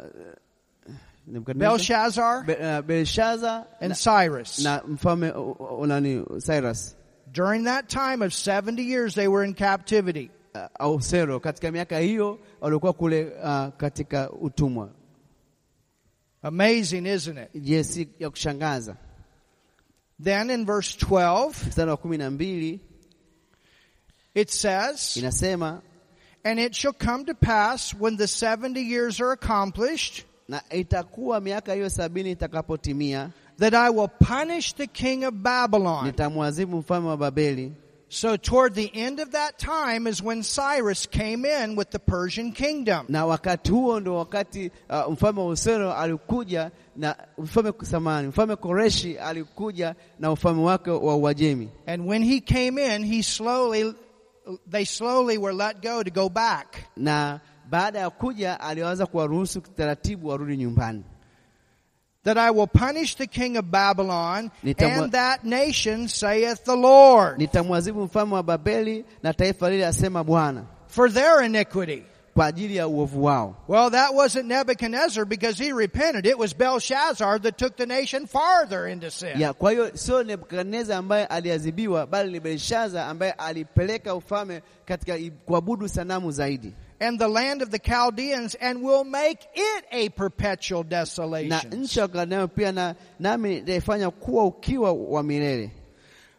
[1.27, 4.59] Nebukadneza, Belshazzar Be, uh, Belshaza and na, Cyrus.
[4.59, 6.95] na mfalme uh, uh, nani Cyrus
[7.31, 10.29] During that time of 70 years they were in captivity.
[10.55, 11.39] Uh, au Sero.
[11.39, 14.89] Katika miaka hiyo walikuwa kule uh, katika utumwa.
[16.43, 17.63] Amazing, isn't it?
[17.63, 18.95] Je, si ya kushangaza?
[20.23, 22.79] Then in verse 12, mstari wa kumi na mbili
[24.35, 25.81] it says, inasema
[26.43, 31.73] And it shall come to pass when the 70 years are accomplished na itakuwa miaka
[31.73, 36.05] hiyo sabini itakapotimia that I will punish the king of Babylon.
[36.05, 37.73] nitamwazibu mfalme wa Babeli.
[38.13, 42.51] So toward the end of that time is when Cyrus came in with the Persian
[42.51, 43.05] kingdom.
[43.09, 50.31] Na wakati huo ndo wakati uh, mfalme alikuja na mfalme samani, mfalme Koreshi alikuja na
[50.31, 51.69] ufalme wake wa Uajemi.
[51.87, 53.93] And when he came in, he slowly,
[54.69, 56.89] they slowly were let go to go back.
[56.97, 61.03] Na baada ya kuja alianza kuwaruhusu taratibu warudi nyumbani.
[62.23, 68.03] That I will punish the king of Babylon and that nation, saith the Lord, Nitamwazibu
[68.05, 72.03] mfalme wa Babeli na taifa lile, asema Bwana, for their iniquity.
[72.33, 73.55] kwa ajili ya uovu wao.
[73.67, 76.25] Well, that wasn't Nebuchadnezzar because he repented.
[76.25, 79.39] It was Belshazzar that took the nation farther into sin.
[79.39, 85.31] Ya, kwa hiyo sio Nebukadneza ambaye aliadhibiwa, bali ni Belshaza ambaye alipeleka ufalme katika i-
[85.31, 90.83] kuabudu sanamu zaidi, And the land of the Chaldeans and will make it a perpetual
[90.83, 91.69] na desolation.
[91.71, 95.71] nchi ya pia na nami nitaifanya kuwa ukiwa wa milele.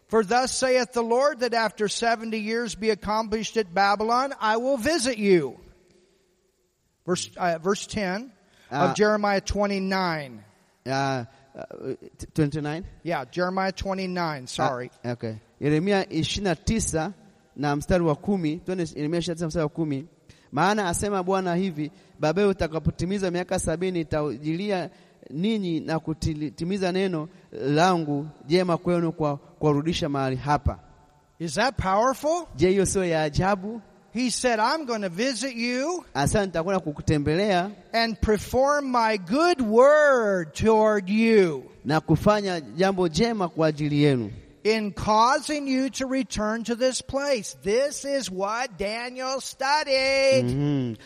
[0.07, 4.77] For thus saith the Lord that after seventy years be accomplished at Babylon, I will
[4.77, 5.59] visit you.
[7.07, 8.31] Verse, uh, verse 10
[8.71, 8.91] Ah.
[8.91, 10.45] of Jeremiah 29.
[10.85, 11.95] Ya, uh,
[12.35, 14.91] 29 Yeah, Jeremiah 29, sorry.
[15.05, 15.41] Ah, okay.
[15.61, 17.15] Yeremia 29
[17.57, 18.61] na mstari wa kumi.
[18.65, 20.07] Twende Yeremia 29 mstari wa kumi.
[20.53, 24.91] Maana asema Bwana hivi, Babeli utakapotimiza miaka sabini itajilia
[25.31, 30.79] ninyi na kutimiza neno langu jema kwenu kwa kuwarudisha mahali hapa.
[31.39, 32.47] Is that powerful?
[32.57, 33.81] Je, hiyo sio ya ajabu?
[34.15, 40.53] He said, I'm going to visit you Asa nitakwenda kukutembelea and perform my good word
[40.53, 44.31] toward you na kufanya jambo jema kwa ajili yenu,
[44.65, 47.57] in causing you to return to this place.
[47.63, 50.45] This is what Daniel studied.
[50.45, 50.97] Mhm.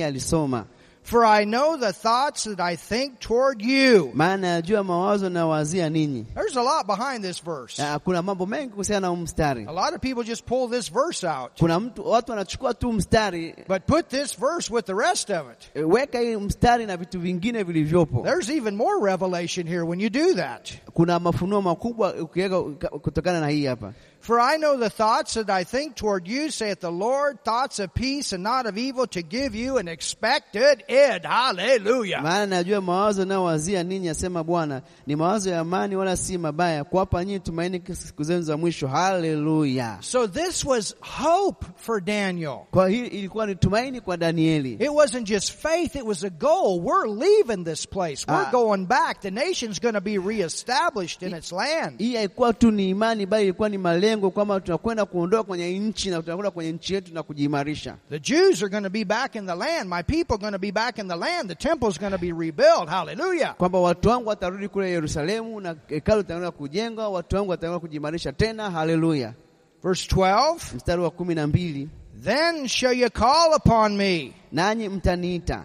[0.00, 0.66] alisoma.
[1.08, 4.10] For I know the thoughts that I think toward you.
[4.14, 6.26] maana yajua mawazo na ninyi.
[6.34, 7.82] There's a lot behind this verse.
[8.04, 9.64] Kuna mambo mengi kuhusiana na mstari.
[9.66, 11.52] A lot of people just pull this verse out.
[11.58, 15.84] Kuna mtu watu wanachukua tu mstari, But put this verse with the rest of it.
[15.86, 18.22] weka hii mstari na vitu vingine vilivyopo.
[18.24, 20.72] There's even more revelation here when you do that.
[20.94, 22.62] Kuna mafunuo makubwa ukiweka
[23.00, 23.92] kutokana na hii hapa.
[24.20, 27.94] For I know the thoughts that I think toward you, saith the Lord, thoughts of
[27.94, 31.24] peace and not of evil, to give you an expected end.
[31.24, 32.18] Hallelujah.
[32.22, 36.84] Maana najua mawazo nao wazia ninyi, asema Bwana, ni mawazo ya amani, wala si mabaya,
[36.84, 38.88] kuwapa nyinyi tumaini siku zenu za mwisho.
[38.88, 39.98] Haleluya!
[40.00, 42.58] So this was hope for Daniel.
[42.70, 44.72] Kwa hii ilikuwa ni tumaini kwa Danieli.
[44.72, 46.80] It wasn't just faith, it was a goal.
[46.80, 48.24] We're leaving this place.
[48.28, 48.50] We're Ah.
[48.50, 49.20] going back.
[49.20, 51.98] The nation's going to be reestablished in its land.
[52.00, 56.22] Hii haikuwa tu ni imani, bali ilikuwa ni malengo kwamba tunakwenda kuondoka kwenye nchi na
[56.22, 57.96] tunakwenda kwenye nchi yetu na kujiimarisha.
[58.10, 59.88] The Jews are going to be back in the land.
[59.90, 61.48] My people are going to be back in the land.
[61.48, 62.88] The temple is going to be rebuilt.
[62.88, 63.54] Hallelujah.
[63.56, 68.70] kwamba watu wangu watarudi kule Yerusalemu na hekalu litaendelea kujengwa, watu wangu wataendelea kujimarisha tena.
[68.70, 69.34] Haleluya!
[69.82, 70.76] Verse 12.
[70.76, 71.88] Mstari wa kumi na mbili,
[72.24, 75.64] Then shall you call upon me, nanyi mtaniita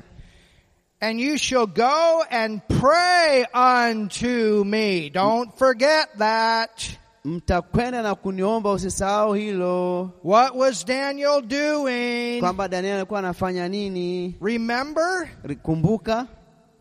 [1.01, 5.09] and you shall go and pray unto me.
[5.09, 6.97] Don't forget that.
[7.25, 12.39] Mtakwenda na kuniomba, usisahau hilo, What was Daniel doing?
[12.39, 14.35] kwamba Danieli alikuwa anafanya nini.
[14.41, 15.29] Remember?
[15.63, 16.27] Kumbuka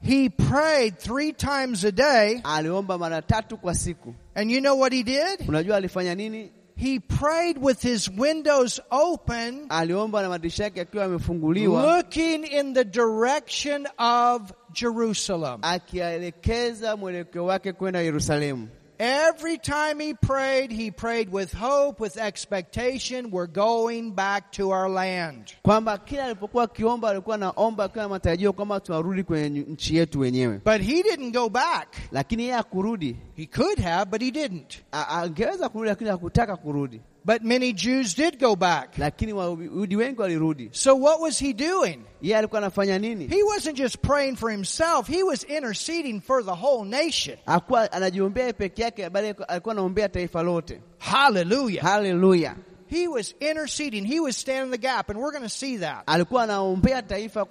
[0.02, 4.14] He prayed three times a day, aliomba mara tatu kwa siku.
[4.34, 5.48] and you know what he did?
[5.48, 6.50] Unajua alifanya nini?
[6.76, 12.84] He prayed with his windows open, Aliomba na madirisha yake akiwa yamefunguliwa, looking in the
[12.84, 15.58] direction of Jerusalem.
[15.62, 18.68] akielekeza mwelekeo wake kwenda Yerusalemu.
[19.04, 23.30] Every time he prayed, he prayed with hope, with expectation.
[23.32, 25.54] We're going back to our land.
[25.62, 30.80] kwamba kila alipokuwa akiomba alikuwa anaomba akiwa matarajio kwamba tunarudi kwenye nchi yetu wenyewe, But
[30.82, 31.88] he didn't go back.
[32.12, 33.16] lakini yeye hakurudi.
[33.36, 34.82] He could have, but he didn't.
[34.92, 37.00] Angeweza kurudi, lakini hakutaka kurudi.
[37.24, 38.96] But many Jews did go back.
[38.98, 40.68] Lakini Wayahudi wengi walirudi.
[40.72, 42.04] So what was he doing?
[42.22, 43.26] Yeye alikuwa anafanya nini?
[43.28, 47.36] He wasn't just praying for himself, he was interceding for the whole nation.
[47.46, 50.80] Hakuwa anajiombea peke yake, bali alikuwa anaombea taifa lote.
[50.98, 51.82] Hallelujah.
[51.84, 52.56] Haleluya!
[52.88, 56.02] He was interceding, he was standing the gap, and we're going to see that.
[56.06, 57.46] Alikuwa anaombea taifa,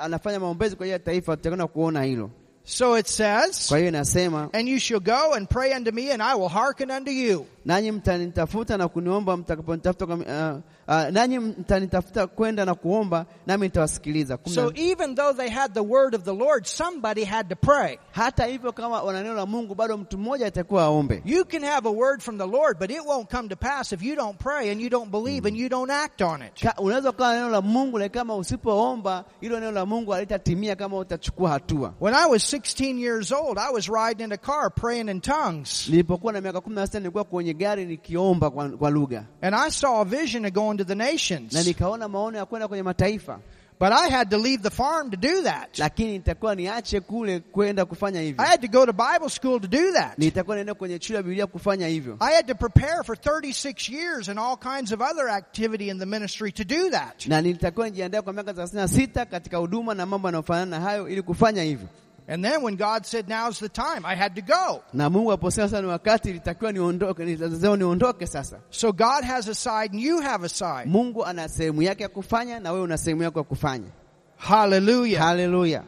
[0.00, 1.36] anafanya maombezi kwa ajili ya taifa.
[1.36, 2.30] Tutakwenda kuona hilo.
[2.68, 6.22] So it says, Kwa hiyo inasema And you shall go and pray unto me, and
[6.22, 7.46] I will hearken unto you.
[7.64, 14.38] nanyi mtanitafuta na kuniomba mtakaponitafuta uh, uh, nanyi mtanitafuta kwenda na kuomba nami nitawasikiliza.
[14.54, 17.98] So even though they had the word of the Lord, somebody had to pray.
[18.12, 21.22] hata hivyo kama wana neno la Mungu bado mtu mmoja atakuwa aombe.
[21.24, 24.02] You can have a word from the Lord, but it won't come to pass if
[24.02, 26.64] you don't pray and you don't believe and you don't act on it.
[26.78, 31.50] Unaweza na neno la Mungu lakini kama usipoomba hilo neno la Mungu halitatimia kama utachukua
[31.50, 31.94] hatua.
[32.00, 35.88] When I was 16 years old, I was riding in a car praying in tongues.
[35.88, 40.00] Nilipokuwa na miaka kumi na sita nilikuwa kwenye gari nikiomba kwa lugha And I saw
[40.00, 41.66] a vision of going to the na nations.
[41.66, 43.38] nikaona maono ya kwenda kwenye mataifa,
[43.78, 45.78] But I had to leave the farm to do that.
[45.78, 48.44] lakini nitakuwa niache kule kwenda kufanya hivyo.
[48.44, 50.18] I had to go to Bible school to do that.
[50.18, 52.16] Nitakuwa naenda kwenye shule ya Biblia kufanya hivyo.
[52.20, 56.06] I had to prepare for 36 years and all kinds of other activity in the
[56.06, 57.26] ministry to do that.
[57.26, 61.22] na nijiandae kwa miaka thelathini na sita katika huduma na mambo yanayofanana na hayo ili
[61.22, 61.88] kufanya hivyo.
[62.28, 64.82] And then when God said, now's the time, I had to go.
[64.92, 68.58] Na Mungu aposema sasa ni wakati, ilitakiwa niondoke, nilazima niondoke sasa.
[68.70, 70.86] So God has a side and you have a side.
[70.88, 73.88] Mungu ana sehemu yake ya kufanya na wewe una sehemu yako ya kufanya.
[74.36, 75.20] Hallelujah.
[75.22, 75.82] Haleluya!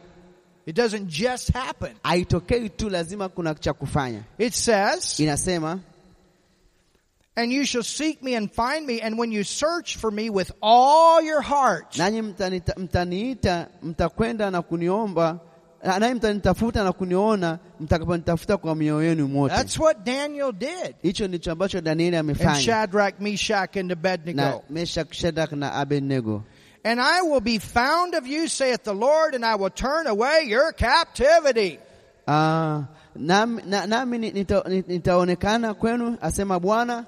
[0.65, 1.95] It doesn't just happen.
[2.03, 4.23] Haitokei tu, lazima kuna cha kufanya.
[4.37, 5.79] It says, Inasema
[7.35, 10.51] and you shall seek me and find me, and when you search for me with
[10.61, 11.97] all your heart.
[11.97, 12.21] nanyi
[12.77, 15.39] mtaniita mtakwenda na kuniomba
[15.83, 19.55] na- nanyi mtanitafuta na kuniona mtakaponitafuta kwa mioyo yenu mote.
[19.55, 20.95] That's what Daniel did.
[21.01, 24.63] Hicho ndicho ambacho Danieli And Shadrach, Meshach, and na Abednego.
[25.11, 26.43] Shadrach na Abednego.
[26.83, 30.45] And I will be found of you, saith the Lord, and I will turn away
[30.47, 31.79] your captivity.
[32.27, 32.83] Ah,
[33.15, 37.05] nami na, nami ni- nita, ni- nitaonekana kwenu, asema Bwana.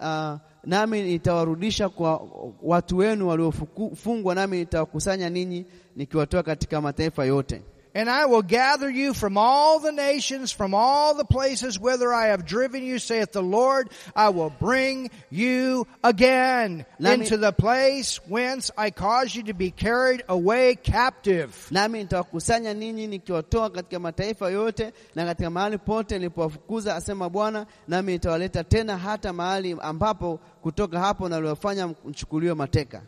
[0.00, 2.20] Ah, nami nitawarudisha kwa
[2.62, 7.62] watu wenu waliofungwa, nami nitawakusanya ninyi nikiwatoa katika mataifa yote.
[7.94, 12.26] And I will gather you from all the nations, from all the places whither I
[12.26, 13.88] have driven you, saith the Lord.
[14.14, 19.70] I will bring you again Nami- into the place whence I caused you to be
[19.70, 21.68] carried away captive.
[21.70, 28.12] Nami nitawakusanya ninyi nikiwatoa katika mataifa yote na katika mahali pote nilipowafukuza, asema Bwana, nami
[28.12, 33.02] nitawaleta tena hata mahali ambapo kutoka hapo naliwafanya mchukuliwe mateka.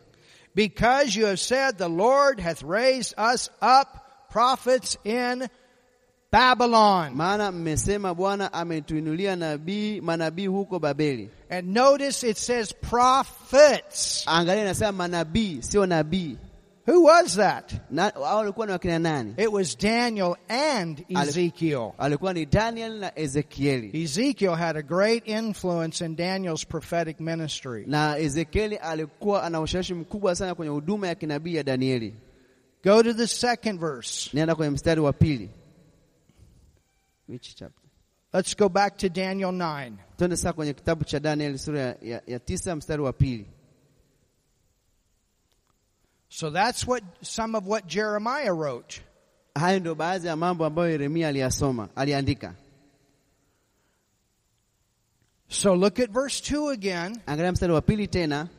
[0.55, 3.87] Because you have said, The Lord hath raised us up
[4.33, 5.47] prophets in
[6.31, 7.11] Babylon.
[7.15, 11.29] Maana mmesema Bwana ametuinulia nabii manabii huko Babeli.
[11.49, 14.23] And notice it says prophets.
[14.27, 16.37] Angalia, inasema manabii, sio nabii.
[16.87, 17.71] Who was that?
[17.91, 19.33] Na walikuwa ni wakina nani?
[19.37, 21.91] It was Daniel and Ezekiel.
[21.97, 27.83] Walikuwa ni Daniel na Ezekieli, Ezekiel had a great influence in Daniel's prophetic ministry.
[27.87, 32.13] na Ezekieli alikuwa ana ushawishi mkubwa sana kwenye huduma ya kinabii ya Danieli.
[32.83, 34.29] Go to the second verse.
[34.33, 35.49] Nenda kwenye mstari wa pili.
[37.27, 37.81] Which chapter?
[38.33, 39.97] Let's go back to Daniel 9.
[40.17, 43.45] Twende sasa kwenye kitabu cha Daniel sura ya, ya, tisa mstari wa pili.
[46.29, 49.01] So that's what some of what Jeremiah wrote.
[49.55, 52.55] Hayo ndio baadhi ya mambo ambayo Yeremia aliyasoma, aliandika.
[55.49, 57.21] So look at verse 2 again.
[57.25, 58.49] Angalia mstari wa pili tena.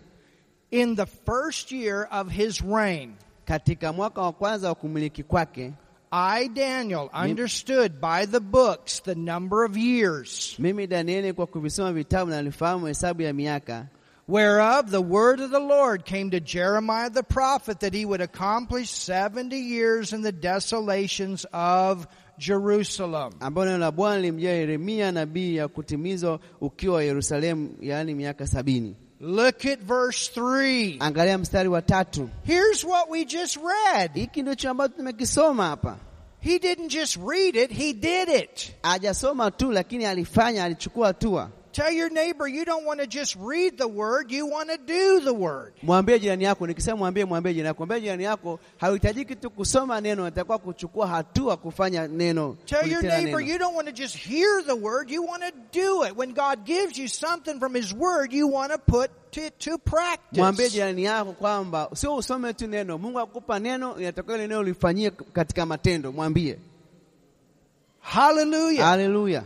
[0.71, 5.73] In the first year of his reign, Katika mwaka wa kwanza wa kumiliki kwake,
[6.11, 12.31] I, Daniel, understood by the books the number of years, mimi Danieli kwa kuvisoma vitabu
[12.31, 13.87] na nilifahamu hesabu ya miaka
[14.29, 18.91] whereof the word of the Lord came to Jeremiah the prophet that he would accomplish
[18.91, 22.07] 70 years in the desolations of
[22.39, 23.33] Jerusalem.
[23.41, 28.97] ambayo neno la Bwana Yeremia nabii ya kutimizwa ukiwa Yerusalemu, yaani miaka sabini.
[29.25, 30.99] Look at verse 3.
[30.99, 32.29] Angalia mstari wa tatu.
[32.45, 34.11] Here's what we just read.
[34.15, 35.97] Hiki ndicho ambacho tumekisoma hapa.
[36.41, 38.75] He didn't just read it, he did it.
[38.83, 41.51] Hajasoma tu, lakini alifanya, alichukua hatua.
[41.73, 45.21] Tell your neighbor you don't want to just read the word, you want to do
[45.25, 45.73] the word.
[45.83, 50.25] Mwambie jirani yako, nikisema mwambie, mwambie jirani yako, mwambie jirani yako, hauhitajiki tu kusoma neno,
[50.25, 54.73] natakiwa kuchukua hatua kufanya neno, Tell your neighbor you don't want to just hear the
[54.77, 56.17] word, you want to do it.
[56.17, 59.85] When God gives you something from his word, you want to put it to Mwambie
[59.85, 60.73] practice.
[60.73, 62.99] jirani yako kwamba sio usome tu neno.
[62.99, 66.13] Mungu akupa neno, inatakiwa neno lifanyie katika matendo.
[66.13, 66.59] Mwambie
[68.01, 68.85] Hallelujah.
[68.85, 69.43] haleluya.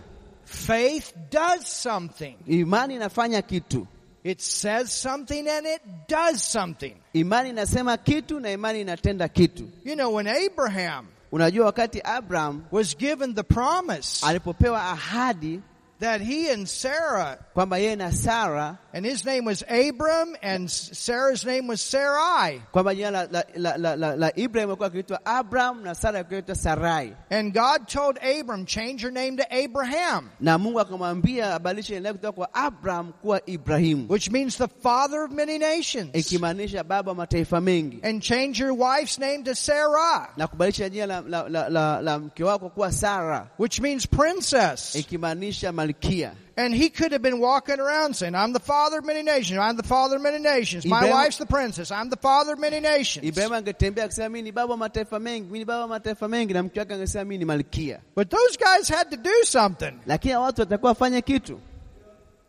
[0.46, 2.36] Faith does something.
[2.46, 3.86] Imani inafanya kitu,
[4.24, 6.94] It says something and it does something.
[7.12, 9.68] imani inasema kitu na imani inatenda kitu.
[9.84, 15.60] You know, when Abraham Unajua, wakati Abraham was given the promise alipopewa ahadi
[16.00, 21.44] that he and Sarah kwamba yeye na Sara And his name was Abram, and Sarah's
[21.44, 22.62] name was Sarai.
[22.94, 27.52] jina la, la, la, la, Ibrahim alikuwa akiitwa Abraham na Sara alikuwa akiitwa Sarai, And
[27.52, 32.46] God told Abram, change your name to Abraham, na Mungu akamwambia abadilishe jina lake kutoka
[32.46, 36.14] kwa kuwa Ibrahimu, which means the father of many nations.
[36.14, 41.06] ikimaanisha baba wa mataifa mengi, And change your wife's name to Sarah, na kubadilisha jina
[41.06, 44.94] la, la, la, la, la mke wako kuwa Sara, which means princess.
[44.94, 46.32] ikimaanisha malkia.
[46.58, 49.58] And he could have been walking around saying, I'm the father of many nations.
[49.58, 50.86] I'm the father of many nations.
[50.86, 51.90] My wife's the princess.
[51.90, 53.26] I'm the father of many nations.
[53.26, 56.52] Ibrahimu angetembea akisema mimi ni baba wa mataifa mengi, mimi ni baba wa mataifa mengi,
[56.54, 58.00] na mke wake angesema mimi ni malkia.
[58.14, 59.92] But those guys had to do something.
[60.06, 61.60] Lakini hao watu watakuwa wafanye kitu,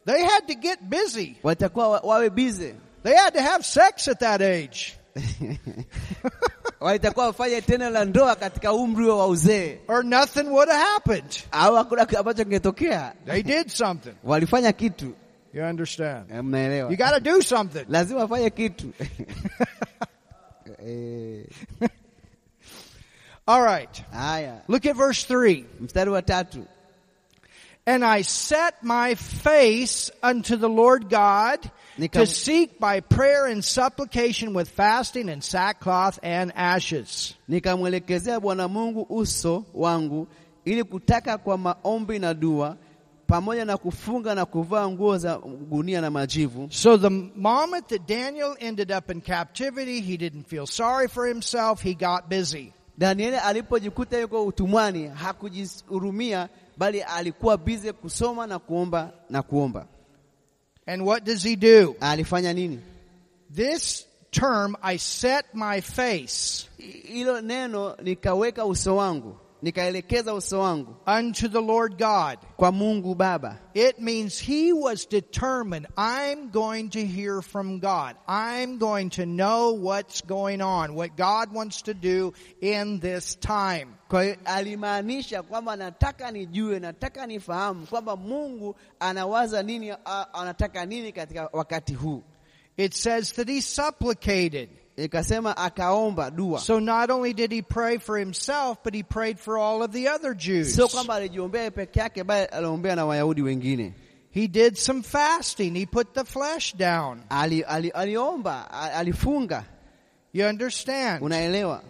[0.06, 1.36] They had to get busy.
[1.44, 4.94] watakuwa wawe bize, They had to have sex at that age.
[6.80, 11.44] watakuwa wafanye tendo la ndoa katika umri wa uzee, Or nothing would have happened.
[11.52, 13.14] au hakuna ambacho kingetokea.
[13.26, 14.14] They did something.
[14.24, 15.14] Walifanya kitu,
[15.54, 16.32] You understand?
[16.44, 16.92] Mnaelewa?
[16.92, 17.86] You gotta do something.
[17.90, 18.94] Lazima wafanye kitu
[20.86, 21.44] Eh,
[23.48, 24.04] All right.
[24.12, 25.66] Haya, Look at verse 3.
[25.82, 26.66] mstari wa tatu.
[27.86, 31.72] And I set my face unto the Lord God
[32.12, 37.36] to seek by prayer and supplication with fasting and sackcloth and ashes.
[37.50, 40.28] Nikamwelekezea Bwana Mungu uso wangu
[40.66, 42.78] ili kutaka kwa maombi na dua
[43.28, 45.38] pamoja na kufunga na kuvaa nguo za
[45.70, 46.68] gunia na majivu.
[46.72, 51.82] So the moment that Daniel ended up in captivity, he didn't feel sorry for himself.
[51.82, 52.74] He got busy.
[52.98, 59.88] Danieli alipojikuta yuko utumwani hakujihurumia, bali alikuwa bize kusoma na kuomba na kuomba.
[60.88, 61.96] And what does he do?
[62.00, 62.80] Alifanya nini?
[63.50, 69.36] This term, I set my face Hilo neno nikaweka uso wangu,
[69.72, 72.38] nikaelekeza uso wangu unto the Lord God.
[72.58, 73.60] kwa Mungu Baba.
[73.74, 78.16] It means he was determined, I'm going to hear from God.
[78.28, 83.88] I'm going to know what's going on, what God wants to do in this time.
[84.10, 89.94] Kwa hiyo alimaanisha kwamba nataka nijue, nataka nifahamu kwamba Mungu anawaza nini,
[90.34, 92.24] anataka nini katika wakati huu.
[92.78, 94.70] It says that he supplicated.
[94.98, 99.58] Ikasema akaomba dua, So not only did he pray for himself, but he prayed for
[99.58, 100.76] all of the other Jews.
[100.76, 103.94] sio kwamba alijiombea peke yake, bali aliombea na Wayahudi wengine.
[104.32, 105.76] He did some fasting.
[105.76, 107.24] He put the flesh down.
[107.30, 109.64] Ali, ali, aliomba, alifunga.
[110.34, 111.22] You understand?
[111.24, 111.82] Unaelewa,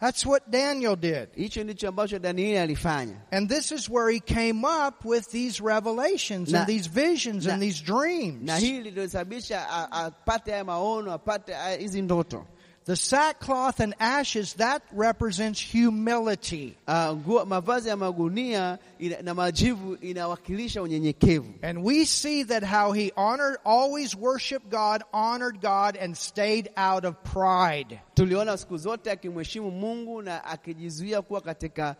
[0.00, 1.32] That's what Daniel did.
[1.34, 6.50] hicho ndicho ambacho Danieli alifanya, And this is where he came up with these revelations
[6.52, 8.42] Na- and these visions and these dreams.
[8.42, 12.44] na hili lilisababisha a- apate haya maono, apate hizi ndoto.
[12.86, 16.76] The sackcloth and ashes, that represents humility.
[16.86, 17.14] Ah,
[17.46, 21.54] mavazi ya magunia ina, na majivu inawakilisha unyenyekevu.
[21.62, 27.04] And we see that how he honored, always worshiped God, honored God, and stayed out
[27.06, 28.00] of pride.
[28.14, 31.96] Tuliona siku zote akimheshimu Mungu na akijizuia kuwa katika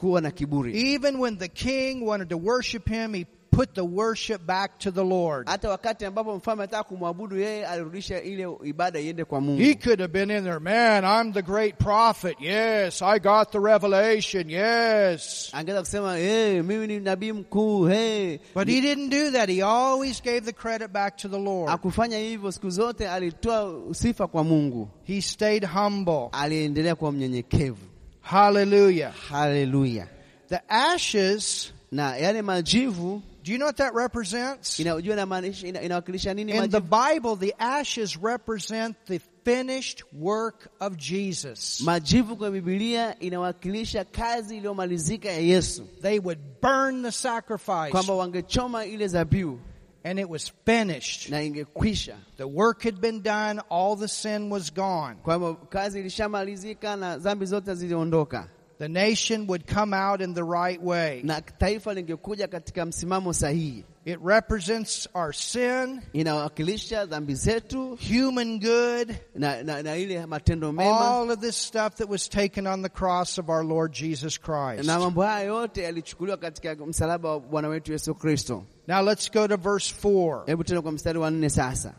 [0.00, 0.92] kuwa na kiburi.
[0.94, 3.26] Even when the king wanted to worship him, he
[3.58, 5.48] put the worship back to the Lord.
[5.48, 9.62] Hata wakati ambapo mfalme anataka kumwabudu yeye, alirudisha ile ibada iende kwa Mungu.
[9.62, 12.36] He could have been in there, man, I'm the great prophet.
[12.40, 14.50] Yes, I got the revelation.
[14.50, 15.50] Yes.
[15.52, 18.38] Angeweza kusema hey, mimi ni nabii mkuu hey.
[18.54, 19.48] But he didn't do that.
[19.48, 21.70] He always gave the credit back to the Lord.
[21.70, 26.28] Akufanya hivyo siku zote, alitoa sifa kwa Mungu, He stayed humble.
[26.32, 27.86] aliendelea kuwa mnyenyekevu.
[28.20, 29.12] Hallelujah.
[29.28, 30.06] Haleluya!
[30.48, 34.78] The ashes, Na yale majivu do you know what that represents?
[34.80, 36.52] inajua inamaanisha ina, inawakilisha nini?
[36.52, 41.80] In the Bible, the ashes represent the finished work of Jesus.
[41.80, 48.84] majivu kwa Biblia inawakilisha kazi iliyomalizika ya Yesu, They would burn the sacrifice kwamba wangechoma
[48.86, 49.58] ile zabihu
[50.04, 51.30] and it was finished.
[51.30, 55.14] na ingekwisha, The work had been done, all the sin was gone.
[55.22, 60.80] kwamba kazi ilishamalizika na dhambi zote ziliondoka, The nation would come out in the right
[60.82, 61.20] way.
[61.24, 63.84] na taifa lingekuja katika msimamo sahihi.
[64.04, 71.00] It represents our sin, Inawakilisha dhambi zetu human good, na, na, na ile matendo mema
[71.00, 74.84] all of this stuff that was taken on the cross of our Lord Jesus Christ.
[74.84, 78.64] na mambo haya yote yalichukuliwa katika msalaba wa Bwana wetu Yesu Kristo.
[78.86, 80.46] Now let's go to verse 4.
[80.46, 81.94] Hebu tena kwa mstari wa nne sasa,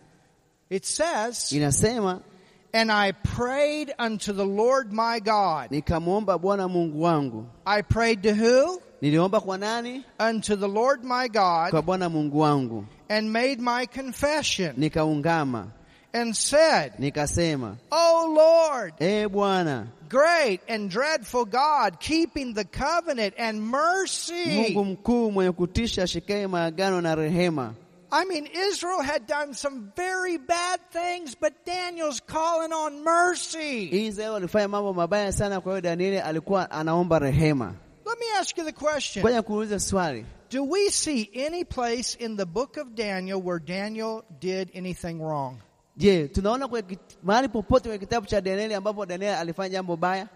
[0.69, 2.21] It says, inasema
[2.74, 5.72] And I prayed unto the Lord my God.
[5.72, 7.45] nikamwomba Bwana Mungu wangu.
[7.65, 8.80] I prayed to who?
[9.01, 10.03] Niliomba kwa nani?
[10.20, 15.72] Unto the Lord my Kwa God, Bwana Mungu wangu, and made my confession, nikaungama
[16.13, 18.93] and said, nikasema, O Lord,
[19.32, 24.45] Bwana great and dreadful God, keeping the covenant and mercy.
[24.45, 27.74] Mungu mkuu mwenye kutisha, shikaye maagano na rehema,
[28.12, 33.89] I mean, Israel had done some very bad things, but Daniel's calling on mercy.
[34.07, 37.74] Israeli walifanya mambo mabaya sana, kwa hiyo Danieli alikuwa anaomba rehema.
[38.05, 39.24] Let me ask you the question.
[39.26, 44.24] Ngoja kuuliza swali, Do we see any place in the book of Daniel where Daniel
[44.39, 45.57] did anything wrong?
[45.97, 46.70] je, tunaona
[47.24, 50.28] mahali popote kwenye kitabu cha Danieli ambapo Danieli alifanya jambo baya?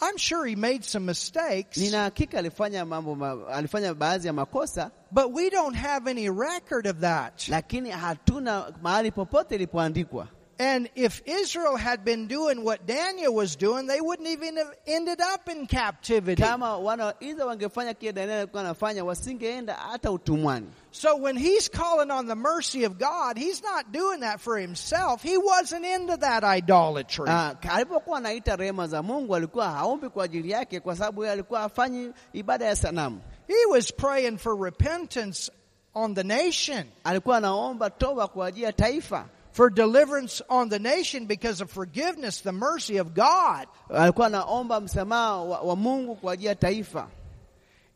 [0.00, 5.32] I'm sure he made some mistakes, Nina hakika alifanya mambo alifanya baadhi ya makosa, but
[5.32, 7.48] we don't have any record of that.
[7.48, 10.28] lakini hatuna mahali popote ilipoandikwa.
[10.58, 15.20] And if Israel had been doing what Daniel was doing, they wouldn't even have ended
[15.20, 16.42] up in captivity.
[16.42, 20.66] Kama wana wa wangefanya kile Danieli alikuwa anafanya, wasingeenda hata utumwani.
[20.92, 25.22] So when he's calling on the mercy of God, he's not doing that for himself.
[25.22, 27.26] He wasn't into that idolatry.
[27.28, 31.60] Ah, alipokuwa anaita rehema za Mungu alikuwa haombi kwa ajili yake, kwa sababu yeye alikuwa
[31.60, 33.20] hafanyi ibada ya sanamu.
[33.48, 35.50] He was praying for repentance
[35.94, 39.24] on the nation, Alikuwa anaomba toba kwa ajili ya taifa,
[39.56, 43.66] for deliverance on the nation because of forgiveness, the mercy of God.
[43.90, 47.08] alikuwa anaomba msamaha wa, wa Mungu kwa ajili ya taifa.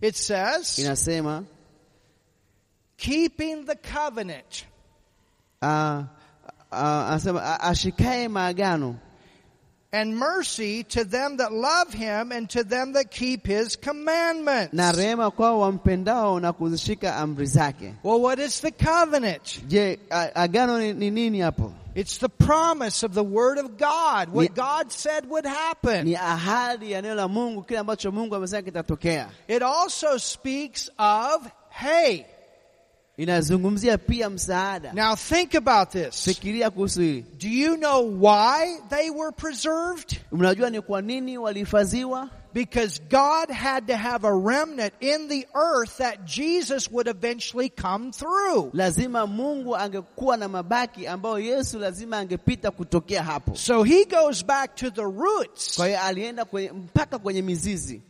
[0.01, 1.45] It says, Inasema
[2.97, 4.65] keeping the covenant.
[5.63, 6.05] ah,
[6.73, 7.19] ah,
[7.61, 8.97] ashikae maagano
[9.93, 14.73] and mercy to them that love him and to them that keep his commandments.
[14.73, 17.95] na rehema kwao wampendao na kuzishika amri zake.
[18.05, 19.63] Well, what is the covenant?
[19.69, 21.73] Je, agano ni, ni nini hapo?
[21.95, 26.05] It's the promise of the word of God, what God said would happen.
[26.07, 29.29] Ni ahadi ya neno la Mungu, kile ambacho Mungu amesema kitatokea.
[29.49, 32.25] It also speaks of, hey,
[33.21, 34.93] Inazungumzia pia msaada.
[34.93, 36.25] now think about this.
[36.25, 37.25] Fikiria kuhusu hili.
[37.39, 40.21] Do you know why they were preserved?
[40.33, 42.31] Mnajua ni kwa nini walihifadhiwa?
[42.55, 48.11] Because God had to have a remnant in the earth that Jesus would eventually come
[48.11, 48.71] through.
[48.73, 53.55] Lazima Mungu angekuwa na mabaki ambayo Yesu lazima angepita kutokea hapo.
[53.57, 55.77] So he goes back to the roots.
[55.77, 58.03] Kwa hiyo alienda mpaka kwenye mizizi.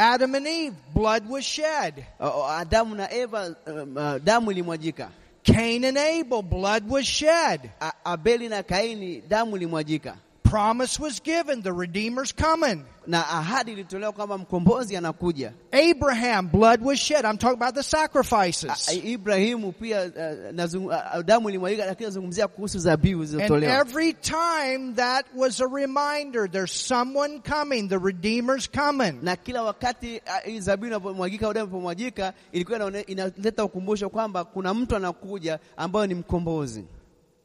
[0.00, 2.06] Adam and Eve, blood was shed.
[2.18, 5.10] O- o- Adamu na Eva, um, uh, damu ilimwajika.
[5.44, 7.70] Cain and Abel, blood was shed.
[8.04, 10.16] Abeli na Kaini, damu ilimwajika,
[10.50, 12.84] Promise was given, the Redeemer's coming.
[13.06, 15.52] na ahadi ilitolewa kwamba mkombozi anakuja.
[15.72, 17.24] Abraham, blood was shed.
[17.24, 18.88] I'm talking about the sacrifices.
[19.04, 20.52] Ibrahimu pia uh,
[20.86, 23.72] uh, damu ilimwagika, lakini nazungumzia kuhusu zabihu And zilizotolewa.
[23.80, 29.18] every time that was a reminder, there's someone coming, the Redeemer's coming.
[29.22, 35.58] Na kila wakati uh, zabihu inapomwagika damu inapomwagika, ilikuwa inaleta ukumbusho kwamba kuna mtu anakuja
[35.76, 36.84] ambayo ni mkombozi.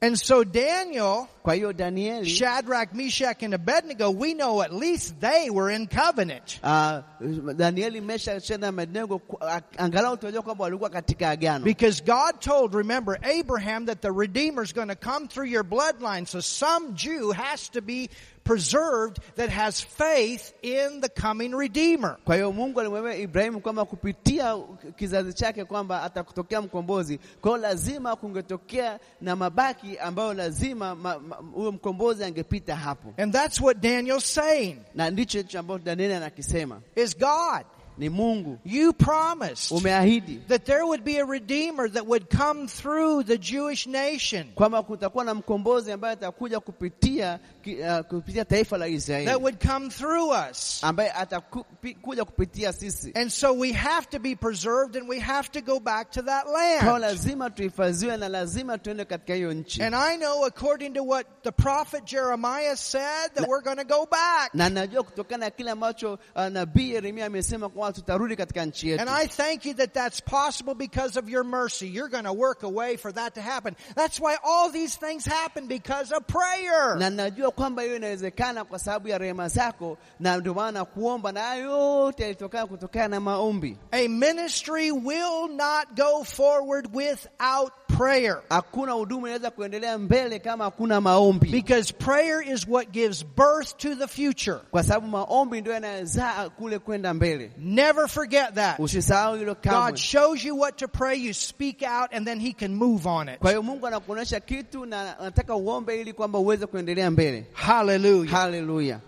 [0.06, 5.49] And so Daniel, Kwa hiyo Danieli Shadrach, Meshach, and Abednego, we know at least they
[5.49, 6.60] were in covenant.
[6.64, 11.64] uh, Danieli, Mesha, Shadraka Abednego ku- a- angalau tunajua kwamba walikuwa katika agano.
[11.64, 16.28] Because God told, remember, Abraham that the Redeemer is going to come through your bloodline.
[16.28, 18.10] So some Jew has to be
[18.46, 22.18] preserved that has faith in the coming Redeemer.
[22.26, 24.58] Kwa hiyo Mungu alimwambia Ibrahimu kwamba kupitia
[24.96, 27.20] kizazi chake kwamba atakutokea mkombozi.
[27.41, 33.34] Kwa hiyo lazima kungetokea na mabaki ambayo lazima ma- ma- huyo mkombozi angepita hapo, And
[33.34, 37.66] that's what Daniel's saying na ndicho ambacho Danieli anakisema is God,
[37.98, 43.24] ni Mungu you promised umeahidi that there would be a Redeemer that would come through
[43.24, 48.86] the Jewish nation kwamba kutakuwa na mkombozi ambaye atakuja kupitia uh, kupitia taifa la
[49.26, 50.84] that would come through us.
[50.84, 53.12] ambaye atakuja kupitia sisi.
[53.16, 56.46] And so we have to be preserved and we have to go back to that
[56.46, 57.02] Kwa land.
[57.02, 59.84] lazima tuhifadhiwe na lazima tuende katika hiyo nchi.
[59.84, 64.06] And I know according to what the prophet Jeremiah said that we're going to go
[64.12, 64.54] back.
[64.54, 69.09] na najua kutokana na kile ambacho uh, nabii Yeremia amesema tutarudi katika nchi yetu, And
[69.09, 71.88] I thank you that that's possible because of your mercy.
[71.88, 73.75] You're going to work a way for that to happen.
[73.95, 76.95] That's why all these things happen because of prayer.
[76.97, 81.55] na najua kwamba hiyo inawezekana kwa sababu ya rehema zako, na ndio maana kuomba na
[81.55, 83.77] yote yalitokana kutokana na maombi.
[83.91, 88.41] A ministry will not go forward without prayer.
[88.49, 93.95] Hakuna huduma inaweza kuendelea mbele kama hakuna maombi, Because prayer is what gives birth to
[93.95, 94.57] the future.
[94.71, 97.51] kwa sababu maombi ndio yanazaa kule kwenda mbele.
[97.76, 98.80] Never forget that.
[98.80, 103.07] Usisahau God shows you what to pray, you speak out, and then He can move
[103.07, 103.39] on it.
[103.39, 107.45] Kwa hiyo Mungu anakuonyesha kitu na anataka uombe ili kwamba uweze kuendelea mbele.
[107.53, 108.32] Hallelujah.
[108.34, 108.99] Haleluya.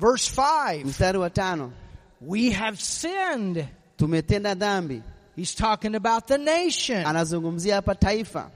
[0.00, 1.72] Verse 5 Mstari wa tano,
[2.20, 3.66] We have sinned.
[3.96, 5.02] tumetenda dhambi.
[5.36, 7.04] He's talking about the nation.
[7.06, 8.50] Anazungumzia hapa taifa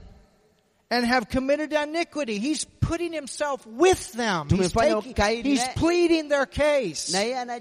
[0.91, 2.39] and have committed iniquity.
[2.39, 4.49] He's putting himself with them.
[4.49, 7.13] He's, taking, he's pleading their case.
[7.13, 7.51] and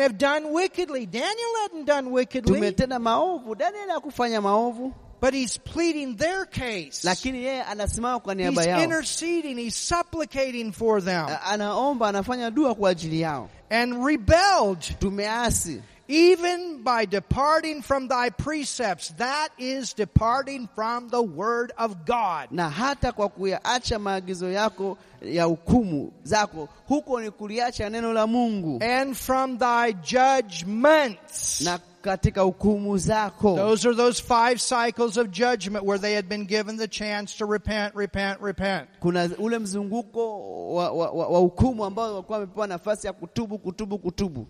[0.00, 1.06] have done wickedly.
[1.06, 7.04] Daniel hadn't done wickedly, Tumetenda maovu, Danieli hakufanya maovu, but he's pleading their case.
[7.04, 12.50] lakini yeye anasimama kwa He's niaba yao, interceding, he's supplicating for them, A- anaomba, anafanya
[12.50, 13.48] dua kwa ajili yao.
[13.70, 19.08] and rebelled Tumeasi even by departing from thy precepts.
[19.18, 22.48] That is departing from the word of God.
[22.50, 28.78] na hata kwa kuyaacha maagizo yako ya hukumu zako, huko ni kuliacha neno la Mungu
[28.82, 31.60] And from thy judgments.
[31.64, 33.56] na katika hukumu zako.
[33.56, 37.46] Those are those five cycles of judgment where they had been given the chance to
[37.46, 38.88] repent, repent, repent.
[39.00, 44.46] Kuna ule mzunguko wa hukumu ambao walikuwa wamepewa nafasi ya kutubu, kutubu, kutubu.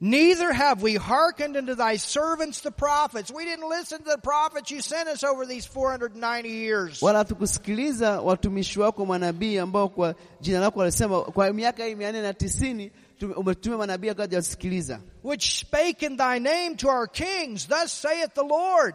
[0.00, 3.30] Neither have we hearkened unto thy servants the prophets.
[3.30, 7.02] We didn't listen to the prophets you sent us over these 490 years.
[7.02, 12.90] Wala tukusikiliza watumishi wako manabii ambao kwa jina lako walisema kwa miaka hii 490
[15.22, 18.94] which spake in thy name to our kings, thus saith the Lord.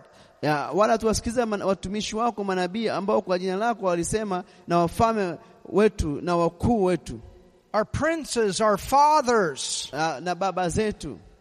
[4.67, 4.87] Na
[5.71, 7.21] wetu na wetu.
[7.73, 9.89] Our princes, our fathers.
[9.93, 10.19] Na.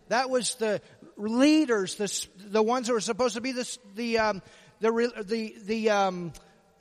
[0.09, 0.80] That was the
[1.16, 4.43] leaders, the, the ones who were supposed to be the, the, um,
[4.80, 6.32] the, the, the um,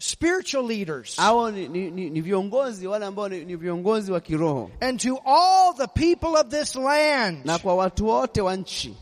[0.04, 1.16] spiritual leaders.
[1.18, 5.18] hao ni, ni, ni, ni viongozi wale ambao ni, ni viongozi wa kiroho And to
[5.26, 7.46] all the people of this land.
[7.46, 8.98] na kwa watu wote wa nchi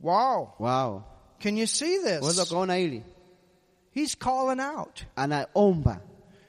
[0.00, 0.48] Wow.
[0.58, 1.04] wao
[1.42, 2.52] Can you see this?
[2.76, 3.02] hili
[3.94, 5.02] He's calling out.
[5.16, 6.00] anaomba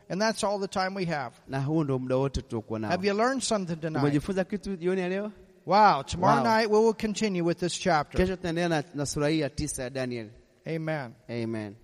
[0.09, 1.35] And that's all the time we have.
[1.47, 4.03] na huu ndio muda wote tuliokuwa nao Have you learned something tonight?
[4.03, 5.31] umejifunza kitu jioni leo
[5.65, 6.03] Wow.
[6.03, 6.53] Tomorrow Wow.
[6.57, 8.21] night we will continue with this chapter.
[8.21, 10.29] kesho tunaendelea na, na sura hii ya tisa ya daniel
[10.65, 11.11] Amen.
[11.29, 11.75] amen